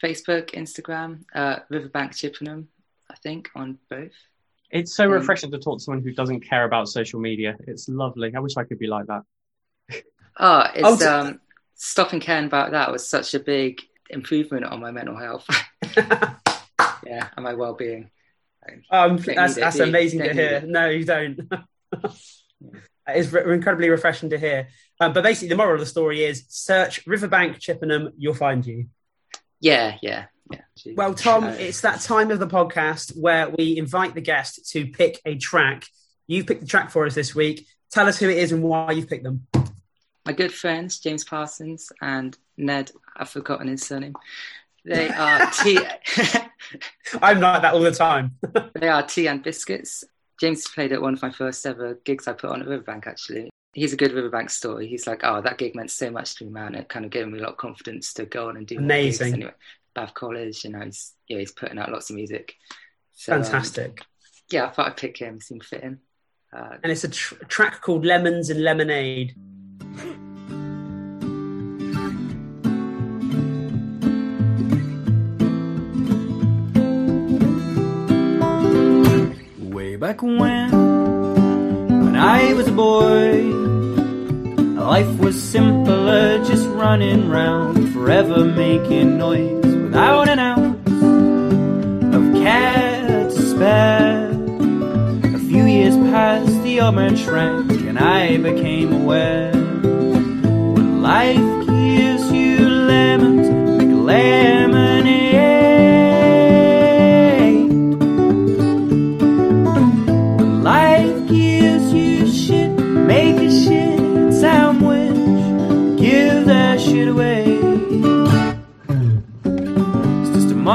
Facebook, 0.04 0.52
Instagram, 0.52 1.24
uh, 1.34 1.60
Riverbank 1.70 2.14
Chippenham, 2.16 2.68
I 3.10 3.16
think, 3.16 3.50
on 3.56 3.80
both. 3.90 4.12
It's 4.72 4.96
so 4.96 5.06
Um, 5.06 5.12
refreshing 5.12 5.52
to 5.52 5.58
talk 5.60 5.80
to 5.80 5.84
someone 5.84 6.04
who 6.04 6.12
doesn't 6.14 6.42
care 6.42 6.64
about 6.66 6.88
social 6.90 7.20
media. 7.20 7.56
It's 7.68 7.88
lovely. 7.90 8.34
I 8.36 8.40
wish 8.40 8.56
I 8.58 8.64
could 8.64 8.80
be 8.80 8.88
like 8.88 9.08
that. 9.08 9.24
Oh, 10.38 10.64
it's 10.74 10.84
Oh, 10.88 10.98
t- 10.98 11.06
um, 11.06 11.42
stopping 11.76 12.20
caring 12.20 12.46
about 12.46 12.72
that 12.72 12.92
was 12.92 13.08
such 13.08 13.34
a 13.34 13.40
big 13.40 13.82
improvement 14.10 14.66
on 14.66 14.80
my 14.80 14.92
mental 14.92 15.18
health. 15.18 15.48
yeah, 15.98 17.28
and 17.36 17.44
my 17.44 17.54
well-being. 17.54 18.10
um, 18.90 19.18
that's 19.18 19.56
that's 19.56 19.80
amazing 19.80 20.20
to 20.20 20.34
hear. 20.34 20.64
No, 20.66 20.90
you 20.90 21.06
don't. 21.06 21.40
It's 23.08 23.32
re- 23.32 23.54
incredibly 23.54 23.90
refreshing 23.90 24.32
to 24.32 24.38
hear. 24.40 24.70
Um, 25.00 25.14
but 25.14 25.24
basically, 25.24 25.50
the 25.50 25.58
moral 25.58 25.76
of 25.76 25.80
the 25.80 25.86
story 25.86 26.24
is: 26.24 26.46
search 26.48 27.06
Riverbank 27.06 27.60
Chippenham, 27.60 28.10
you'll 28.18 28.34
find 28.34 28.66
you. 28.66 28.88
Yeah, 29.60 29.98
yeah, 30.02 30.26
yeah. 30.52 30.62
Well, 30.96 31.14
Tom, 31.14 31.44
it's 31.46 31.82
that 31.82 32.02
time 32.02 32.32
of 32.32 32.40
the 32.40 32.48
podcast 32.48 33.16
where 33.16 33.50
we 33.50 33.78
invite 33.78 34.16
the 34.16 34.22
guest 34.22 34.72
to 34.72 34.88
pick 34.88 35.22
a 35.26 35.38
track. 35.38 35.86
You've 36.28 36.48
picked 36.48 36.62
the 36.62 36.68
track 36.68 36.90
for 36.90 37.06
us 37.06 37.14
this 37.14 37.36
week. 37.36 37.68
Tell 37.92 38.08
us 38.08 38.20
who 38.20 38.30
it 38.30 38.38
is 38.38 38.52
and 38.52 38.64
why 38.64 38.92
you've 38.92 39.08
picked 39.08 39.24
them. 39.24 39.48
my 40.26 40.34
good 40.34 40.54
friends 40.54 41.00
James 41.00 41.24
Parsons 41.24 41.92
and 42.02 42.38
Ned. 42.58 42.92
I've 43.16 43.30
forgotten 43.30 43.68
his 43.68 43.86
surname. 43.86 44.16
They 44.84 45.10
are 45.10 45.50
tea. 45.64 45.80
I'm 47.22 47.40
like 47.40 47.62
that 47.62 47.74
all 47.74 47.82
the 47.82 47.92
time. 47.92 48.38
they 48.76 48.88
are 48.88 49.04
tea 49.04 49.28
and 49.28 49.42
biscuits. 49.42 50.04
James 50.40 50.68
played 50.68 50.92
at 50.92 51.02
one 51.02 51.14
of 51.14 51.22
my 51.22 51.32
first 51.32 51.66
ever 51.66 51.96
gigs 52.04 52.28
I 52.28 52.34
put 52.34 52.50
on 52.52 52.62
at 52.62 52.68
Riverbank. 52.68 53.08
Actually, 53.08 53.50
he's 53.74 53.94
a 53.94 53.98
good 53.98 54.12
Riverbank 54.12 54.50
story. 54.50 54.88
He's 54.88 55.08
like, 55.08 55.22
oh, 55.24 55.42
that 55.42 55.58
gig 55.58 55.76
meant 55.76 55.92
so 55.92 56.12
much 56.12 56.36
to 56.36 56.46
me, 56.46 56.52
man. 56.52 56.76
It 56.76 56.90
kind 56.90 57.06
of 57.06 57.12
gave 57.12 57.28
me 57.28 57.40
a 57.40 57.42
lot 57.42 57.52
of 57.54 57.58
confidence 57.58 58.14
to 58.16 58.26
go 58.26 58.50
on 58.50 58.58
and 58.58 58.68
do. 58.68 58.78
Amazing. 58.78 59.34
Anyway, 59.34 59.54
Bath 59.94 60.14
College, 60.14 60.64
you 60.66 60.72
know, 60.72 60.82
he's 60.82 61.14
yeah, 61.28 61.40
he's 61.40 61.52
putting 61.52 61.80
out 61.80 61.92
lots 61.92 62.10
of 62.10 62.16
music. 62.16 62.56
So, 63.14 63.34
um, 63.34 63.44
Fantastic. 63.44 64.02
yeah, 64.52 64.66
I 64.66 64.70
thought 64.70 64.88
I'd 64.88 64.98
pick 64.98 65.18
him. 65.18 65.40
Seemed 65.40 65.64
fitting. 65.64 66.00
Uh, 66.54 66.78
and 66.84 66.92
it's 66.92 67.04
a 67.04 67.10
tr- 67.10 67.36
track 67.48 67.82
called 67.82 68.06
Lemons 68.06 68.50
and 68.50 68.62
Lemonade. 68.62 69.36
Back 80.00 80.22
when, 80.22 80.72
when 81.88 82.16
I 82.18 82.54
was 82.54 82.68
a 82.68 82.72
boy, 82.74 83.44
life 84.78 85.20
was 85.20 85.42
simpler, 85.42 86.44
just 86.44 86.68
running 86.68 87.30
round, 87.30 87.94
forever 87.94 88.44
making 88.44 89.18
noise 89.18 89.66
without 89.66 90.28
an 90.28 90.40
ounce 90.40 90.92
of 92.14 92.44
care 92.44 93.30
to 93.30 93.42
spare. 93.42 94.32
A 95.34 95.40
few 95.40 95.64
years 95.64 95.96
passed, 96.12 96.62
the 96.64 96.82
urban 96.82 97.16
shrank, 97.16 97.72
and 97.72 97.98
I 97.98 98.36
became 98.36 98.92
aware. 98.92 99.54
When 99.54 101.02
life 101.02 101.55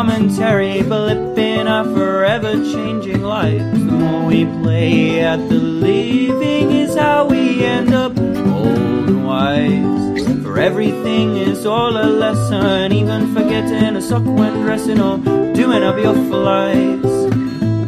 It's 0.02 0.38
just 0.38 0.40
a 0.40 0.46
momentary 0.46 0.82
blip 0.82 1.38
in 1.38 1.68
our 1.68 1.84
forever 1.84 2.52
changing 2.52 3.22
lives. 3.22 3.84
The 3.84 3.92
more 3.92 4.26
we 4.26 4.46
play 4.46 5.20
at 5.20 5.36
the 5.36 5.56
living 5.56 6.70
is 6.70 6.96
how 6.96 7.26
we 7.26 7.64
end 7.64 7.92
up 7.92 8.18
old 8.18 9.08
and 9.08 9.26
wise. 9.26 10.42
For 10.42 10.58
everything 10.58 11.36
is 11.36 11.66
all 11.66 11.96
a 11.96 12.06
lesson, 12.06 12.92
even 12.92 13.34
forgetting 13.34 13.96
a 13.96 14.00
sock 14.00 14.24
when 14.24 14.62
dressing 14.62 15.00
or 15.00 15.18
doing 15.54 15.82
up 15.82 15.98
your 15.98 16.14
flights. 16.30 17.34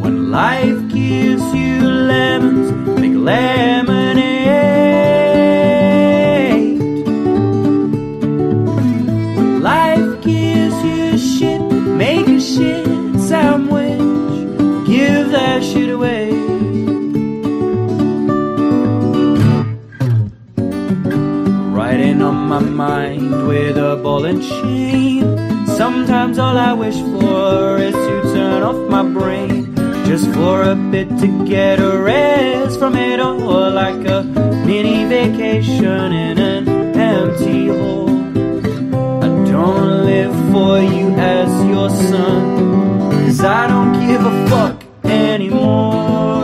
When 0.02 0.30
life 0.30 0.88
gives 0.92 1.54
you 1.54 1.80
lemons, 1.80 2.98
make 3.00 3.14
lemonade. 3.14 4.01
My 22.52 22.60
mind 22.60 23.48
with 23.48 23.78
a 23.78 23.96
ball 23.96 24.26
and 24.26 24.42
chain. 24.42 25.22
Sometimes 25.66 26.38
all 26.38 26.58
I 26.58 26.74
wish 26.74 26.98
for 27.12 27.78
is 27.78 27.94
to 27.94 28.16
turn 28.34 28.62
off 28.62 28.76
my 28.90 29.02
brain. 29.02 29.74
Just 30.04 30.26
for 30.34 30.62
a 30.62 30.74
bit 30.74 31.08
to 31.20 31.28
get 31.46 31.80
a 31.80 31.96
rest 31.96 32.78
from 32.78 32.94
it 32.94 33.20
all, 33.20 33.70
like 33.70 34.06
a 34.06 34.22
mini 34.66 35.06
vacation 35.06 36.12
in 36.26 36.38
an 36.38 36.68
empty 36.94 37.68
hole. 37.68 38.10
I 39.24 39.28
don't 39.50 40.04
live 40.12 40.34
for 40.52 40.78
you 40.78 41.08
as 41.38 41.50
your 41.72 41.88
son, 41.88 42.44
cause 43.12 43.40
I 43.42 43.66
don't 43.66 43.94
give 44.06 44.22
a 44.26 44.34
fuck 44.50 44.76
anymore. 45.04 45.92
Anymore. 46.02 46.41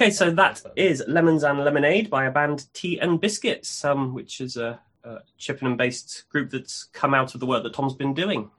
Okay, 0.00 0.10
so 0.10 0.30
that 0.30 0.62
is 0.76 1.04
Lemons 1.06 1.44
and 1.44 1.62
Lemonade 1.62 2.08
by 2.08 2.24
a 2.24 2.30
band 2.30 2.72
Tea 2.72 2.98
and 2.98 3.20
Biscuits, 3.20 3.84
um, 3.84 4.14
which 4.14 4.40
is 4.40 4.56
a, 4.56 4.80
a 5.04 5.18
Chippenham-based 5.36 6.24
group 6.30 6.48
that's 6.48 6.84
come 6.84 7.12
out 7.12 7.34
of 7.34 7.40
the 7.40 7.44
work 7.44 7.64
that 7.64 7.74
Tom's 7.74 7.92
been 7.92 8.14
doing 8.14 8.50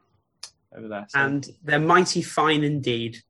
over 0.78 0.88
there. 0.88 1.08
So- 1.10 1.20
and 1.20 1.50
they're 1.64 1.80
mighty 1.80 2.22
fine 2.22 2.64
indeed. 2.64 3.24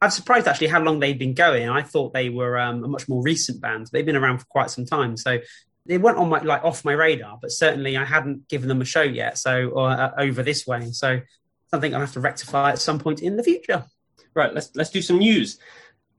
I'm 0.00 0.10
surprised 0.10 0.46
actually 0.46 0.68
how 0.68 0.80
long 0.80 1.00
they've 1.00 1.18
been 1.18 1.34
going. 1.34 1.68
I 1.68 1.82
thought 1.82 2.12
they 2.12 2.28
were 2.28 2.56
um, 2.56 2.84
a 2.84 2.88
much 2.88 3.08
more 3.08 3.24
recent 3.24 3.60
band. 3.60 3.88
They've 3.92 4.06
been 4.06 4.14
around 4.14 4.38
for 4.38 4.44
quite 4.44 4.70
some 4.70 4.86
time, 4.86 5.16
so 5.16 5.40
they 5.86 5.98
weren't 5.98 6.16
on 6.16 6.28
my 6.28 6.40
like 6.42 6.62
off 6.62 6.84
my 6.84 6.92
radar. 6.92 7.40
But 7.42 7.50
certainly, 7.50 7.96
I 7.96 8.04
hadn't 8.04 8.48
given 8.48 8.68
them 8.68 8.80
a 8.80 8.84
show 8.84 9.02
yet. 9.02 9.36
So 9.36 9.70
or 9.70 9.90
uh, 9.90 10.12
over 10.16 10.44
this 10.44 10.64
way, 10.64 10.92
so 10.92 11.20
something 11.72 11.92
I'll 11.92 12.00
have 12.00 12.12
to 12.12 12.20
rectify 12.20 12.70
at 12.70 12.78
some 12.78 13.00
point 13.00 13.20
in 13.20 13.36
the 13.36 13.42
future. 13.42 13.84
Right, 14.32 14.54
let's 14.54 14.70
let's 14.76 14.90
do 14.90 15.02
some 15.02 15.18
news. 15.18 15.58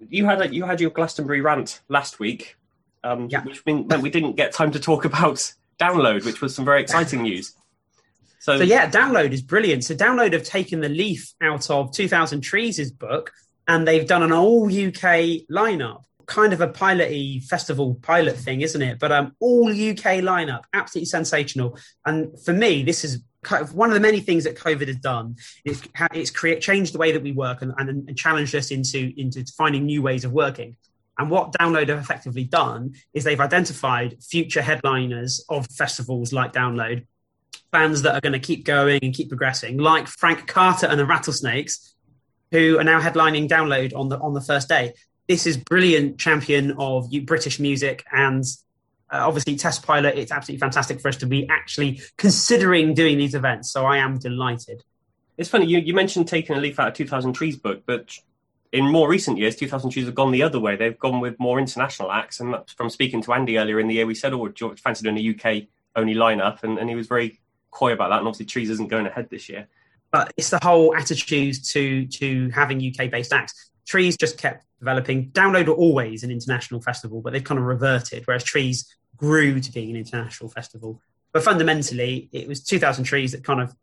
You 0.10 0.26
had 0.26 0.42
a, 0.42 0.54
you 0.54 0.66
had 0.66 0.82
your 0.82 0.90
Glastonbury 0.90 1.42
rant 1.42 1.82
last 1.90 2.20
week, 2.20 2.58
um, 3.04 3.28
Yeah. 3.30 3.44
which 3.44 3.66
mean, 3.66 3.88
meant 3.88 4.02
we 4.02 4.10
didn't 4.10 4.36
get 4.36 4.52
time 4.54 4.72
to 4.72 4.80
talk 4.80 5.06
about 5.06 5.52
download, 5.80 6.26
which 6.26 6.42
was 6.42 6.54
some 6.56 6.66
very 6.66 6.82
exciting 6.82 7.22
news. 7.24 7.54
So, 8.40 8.58
So 8.58 8.64
yeah, 8.64 8.90
Download 8.90 9.32
is 9.32 9.42
brilliant. 9.42 9.84
So 9.84 9.94
Download 9.96 10.34
have 10.34 10.44
taken 10.44 10.82
the 10.82 10.90
leaf 10.90 11.34
out 11.42 11.70
of 11.70 11.92
2000 11.94 12.42
Trees' 12.42 12.92
book 12.92 13.32
and 13.68 13.88
they've 13.88 14.08
done 14.08 14.24
an 14.24 14.32
all 14.32 14.66
UK 14.66 15.46
lineup. 15.50 16.04
Kind 16.26 16.54
of 16.54 16.62
a 16.62 16.68
piloty 16.68 17.44
festival 17.44 17.96
pilot 18.02 18.38
thing, 18.38 18.62
isn't 18.62 18.82
it? 18.82 19.00
But 19.00 19.12
um, 19.12 19.36
all 19.40 19.70
UK 19.70 20.22
lineup, 20.22 20.64
absolutely 20.74 21.06
sensational. 21.06 21.78
And 22.06 22.40
for 22.44 22.54
me, 22.54 22.84
this 22.84 23.04
is 23.04 23.20
one 23.73 23.89
of 23.89 23.93
the 23.93 23.99
many 23.99 24.19
things 24.19 24.43
that 24.43 24.56
COVID 24.56 24.88
has 24.88 24.97
done. 24.97 25.36
It's, 25.65 25.82
it's 26.13 26.32
create 26.32 26.62
changed 26.62 26.93
the 26.93 26.99
way 26.99 27.12
that 27.12 27.23
we 27.23 27.32
work 27.32 27.62
and, 27.62 27.73
and, 27.77 27.89
and 27.89 28.17
challenged 28.17 28.56
us 28.56 28.71
into 28.71 29.13
into 29.17 29.43
finding 29.58 29.86
new 29.86 30.01
ways 30.01 30.25
of 30.25 30.32
working. 30.32 30.77
And 31.17 31.30
what 31.30 31.51
Download 31.54 31.89
have 31.89 31.99
effectively 31.99 32.45
done 32.45 32.93
is 33.13 33.23
they've 33.23 33.39
identified 33.39 34.23
future 34.23 34.62
headliners 34.62 35.43
of 35.49 35.67
festivals 35.67 36.34
like 36.34 36.54
Download 36.54 37.06
bands 37.71 38.01
that 38.01 38.13
are 38.15 38.21
going 38.21 38.34
to 38.34 38.39
keep 38.39 38.65
going 38.65 38.99
and 39.01 39.13
keep 39.13 39.30
progressing, 39.30 39.77
like 39.77 40.08
Frank 40.08 40.45
Carter 40.47 40.88
and 40.88 40.99
the 40.99 41.06
Rattlesnakes, 41.06 41.95
who 42.51 42.77
are 42.80 42.84
now 42.84 42.99
headlining 42.99 43.47
Download 43.47 43.95
on 43.95 44.10
the 44.10 44.19
on 44.19 44.34
the 44.34 44.41
first 44.41 44.67
day. 44.69 44.93
This 45.27 45.47
is 45.47 45.58
brilliant 45.58 46.17
champion 46.19 46.75
of 46.77 47.10
British 47.25 47.60
music 47.60 48.04
and 48.12 48.43
uh, 49.12 49.28
obviously 49.28 49.56
test 49.56 49.84
pilot. 49.84 50.17
It's 50.17 50.32
absolutely 50.32 50.60
fantastic 50.60 51.02
for 51.02 51.10
us 51.10 51.17
to 51.17 51.26
be 51.26 51.47
actually 51.50 52.02
considering 52.17 52.93
doing 52.93 53.17
these 53.17 53.36
events. 53.36 53.71
So 53.71 53.86
I 53.86 53.97
am 53.97 54.17
delighted. 54.17 54.84
it's 55.38 55.50
funny 55.50 55.65
you, 55.65 55.80
you 55.80 55.93
mentioned 55.93 56.28
taking 56.28 56.56
a 56.56 56.60
leaf 56.60 56.80
out 56.80 56.89
of 56.89 56.93
2000 56.93 57.34
Trees 57.34 57.58
book, 57.58 57.84
but 57.86 58.17
in 58.71 58.89
more 58.89 59.10
recent 59.10 59.38
years, 59.38 59.56
2000 59.58 59.89
Trees 59.89 60.06
have 60.06 60.15
gone 60.15 60.32
the 60.32 60.43
other 60.43 60.60
way. 60.60 60.76
They've 60.76 60.97
gone 60.97 61.19
with 61.19 61.38
more 61.39 61.60
international 61.60 62.12
acts. 62.12 62.39
And 62.39 62.56
from 62.78 62.89
speaking 62.89 63.21
to 63.24 63.34
Andy 63.34 63.58
earlier 63.58 63.80
in 63.80 63.88
the 63.88 63.95
year, 63.95 64.06
we 64.06 64.15
said, 64.15 64.34
"Oh, 64.34 64.47
do 64.47 64.67
you 64.67 64.76
fancy 64.78 65.04
doing 65.04 65.17
a 65.17 65.30
UK 65.30 65.67
only 65.95 66.15
lineup?" 66.15 66.63
And, 66.63 66.78
and 66.78 66.89
he 66.89 66.95
was 66.95 67.08
very 67.08 67.39
coy 67.69 67.91
about 67.91 68.10
that. 68.10 68.19
And 68.19 68.28
obviously, 68.28 68.45
Trees 68.45 68.69
isn't 68.69 68.89
going 68.89 69.08
ahead 69.08 69.30
this 69.30 69.50
year. 69.50 69.67
but 70.12 70.34
it's 70.38 70.50
the 70.50 70.60
whole 70.62 70.95
attitude 70.95 71.56
to 71.65 72.06
to 72.08 72.50
having 72.50 72.80
UK 72.80 73.12
based 73.12 73.34
acts. 73.34 73.71
Trees 73.86 74.15
just 74.15 74.38
kept 74.38 74.65
developing. 74.80 75.32
Download 75.32 75.67
were 75.67 75.74
always 75.74 76.24
an 76.24 76.32
international 76.32 76.82
festival, 76.82 77.21
but 77.21 77.34
they've 77.34 77.43
kind 77.43 77.60
of 77.60 77.65
reverted. 77.65 78.24
Whereas 78.26 78.43
Trees 78.43 78.95
grew 79.22 79.60
to 79.60 79.72
being 79.72 79.92
an 79.92 79.96
international 79.96 80.50
festival, 80.50 81.00
but 81.32 81.44
fundamentally, 81.44 82.28
it 82.32 82.48
was 82.48 82.62
2000 82.64 83.04
Trees 83.04 83.32
that 83.32 83.44
kind 83.44 83.62
of 83.62 83.74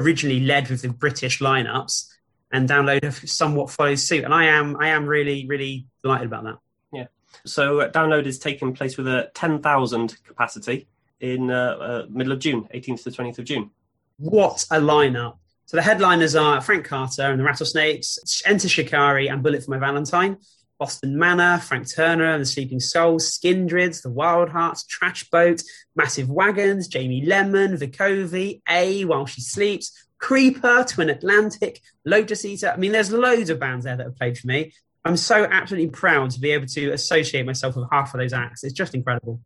originally 0.00 0.40
led 0.40 0.68
with 0.70 0.82
the 0.82 0.88
British 0.88 1.40
lineups, 1.40 2.08
and 2.50 2.68
Download 2.68 3.04
have 3.04 3.28
somewhat 3.28 3.70
followed 3.70 3.98
suit. 3.98 4.24
And 4.24 4.34
I 4.34 4.46
am 4.46 4.76
I 4.80 4.88
am 4.88 5.06
really 5.06 5.46
really 5.46 5.86
delighted 6.02 6.26
about 6.26 6.44
that. 6.44 6.58
Yeah. 6.92 7.06
So 7.44 7.80
uh, 7.80 7.90
download 7.92 8.26
is 8.26 8.38
taking 8.38 8.74
place 8.74 8.96
with 8.96 9.06
a 9.06 9.30
10,000 9.34 10.16
capacity 10.24 10.88
in 11.20 11.50
uh, 11.50 11.54
uh, 11.54 12.06
middle 12.08 12.32
of 12.32 12.40
June, 12.40 12.68
18th 12.74 13.04
to 13.04 13.10
20th 13.10 13.38
of 13.38 13.44
June. 13.44 13.70
What 14.18 14.66
a 14.70 14.80
lineup! 14.80 15.36
So 15.66 15.76
the 15.76 15.82
headliners 15.82 16.34
are 16.34 16.60
Frank 16.60 16.84
Carter 16.84 17.30
and 17.30 17.38
the 17.38 17.44
Rattlesnakes, 17.44 18.42
Enter 18.44 18.68
Shikari 18.68 19.28
and 19.28 19.42
Bullet 19.42 19.64
for 19.64 19.70
My 19.70 19.78
Valentine, 19.78 20.38
Boston 20.82 21.16
Manor, 21.16 21.58
Frank 21.58 21.88
Turner 21.88 22.32
and 22.32 22.42
the 22.42 22.44
Sleeping 22.44 22.80
Souls, 22.80 23.38
Skindreds, 23.38 24.02
the 24.02 24.10
Wild 24.10 24.48
Hearts, 24.48 24.82
Trash 24.82 25.30
Boat, 25.30 25.62
Massive 25.94 26.28
Wagons, 26.28 26.88
Jamie 26.88 27.24
Lenman, 27.24 27.78
Vukovi, 27.78 28.62
A 28.68 29.04
While 29.04 29.26
She 29.26 29.42
Sleeps, 29.42 29.92
Creeper, 30.18 30.84
Twin 30.88 31.08
Atlantic, 31.08 31.80
Lotus 32.04 32.44
Eater. 32.44 32.72
I 32.74 32.78
mean, 32.78 32.90
there's 32.90 33.12
loads 33.12 33.48
of 33.48 33.60
bands 33.60 33.84
there 33.84 33.96
that 33.96 34.02
have 34.02 34.16
played 34.16 34.36
for 34.36 34.48
me. 34.48 34.72
I'm 35.04 35.16
so 35.16 35.44
absolutely 35.44 35.90
proud 35.90 36.32
to 36.32 36.40
be 36.40 36.50
able 36.50 36.66
to 36.66 36.90
associate 36.90 37.46
myself 37.46 37.76
with 37.76 37.86
half 37.92 38.12
of 38.12 38.18
those 38.18 38.32
acts. 38.32 38.64
It's 38.64 38.74
just 38.74 38.96
incredible. 38.96 39.40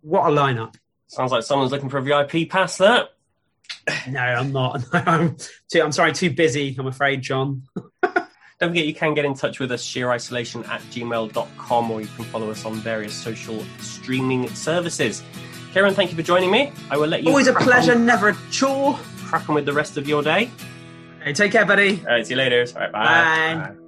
What 0.00 0.28
a 0.28 0.34
lineup. 0.34 0.74
Sounds 1.06 1.30
like 1.30 1.44
someone's 1.44 1.70
looking 1.70 1.90
for 1.90 1.98
a 1.98 2.02
VIP 2.02 2.50
pass 2.50 2.78
there. 2.78 3.06
No, 4.08 4.20
I'm 4.20 4.50
not. 4.50 4.82
I'm, 4.92 5.36
too, 5.70 5.80
I'm 5.80 5.92
sorry, 5.92 6.12
too 6.12 6.30
busy, 6.30 6.74
I'm 6.76 6.88
afraid, 6.88 7.22
John. 7.22 7.62
Don't 8.58 8.70
forget 8.70 8.86
you 8.86 8.94
can 8.94 9.12
get 9.14 9.24
in 9.26 9.34
touch 9.34 9.60
with 9.60 9.70
us, 9.70 9.84
sheerisolation 9.84 10.66
at 10.68 10.80
gmail.com, 10.82 11.90
or 11.90 12.00
you 12.00 12.06
can 12.16 12.24
follow 12.26 12.50
us 12.50 12.64
on 12.64 12.74
various 12.76 13.12
social 13.14 13.62
streaming 13.80 14.48
services. 14.54 15.22
Kieran, 15.72 15.94
thank 15.94 16.10
you 16.10 16.16
for 16.16 16.22
joining 16.22 16.50
me. 16.50 16.72
I 16.90 16.96
will 16.96 17.08
let 17.08 17.22
you 17.22 17.28
Always 17.28 17.48
a 17.48 17.52
pleasure, 17.52 17.92
On, 17.92 18.06
never 18.06 18.30
a 18.30 18.36
chore. 18.50 18.98
crack 19.24 19.46
on 19.50 19.56
with 19.56 19.66
the 19.66 19.74
rest 19.74 19.98
of 19.98 20.08
your 20.08 20.22
day. 20.22 20.50
Hey, 21.22 21.34
take 21.34 21.52
care, 21.52 21.66
buddy. 21.66 21.98
All 22.00 22.14
right, 22.14 22.26
see 22.26 22.32
you 22.32 22.38
later. 22.38 22.64
All 22.74 22.80
right, 22.80 22.92
bye. 22.92 23.68
Bye. 23.72 23.85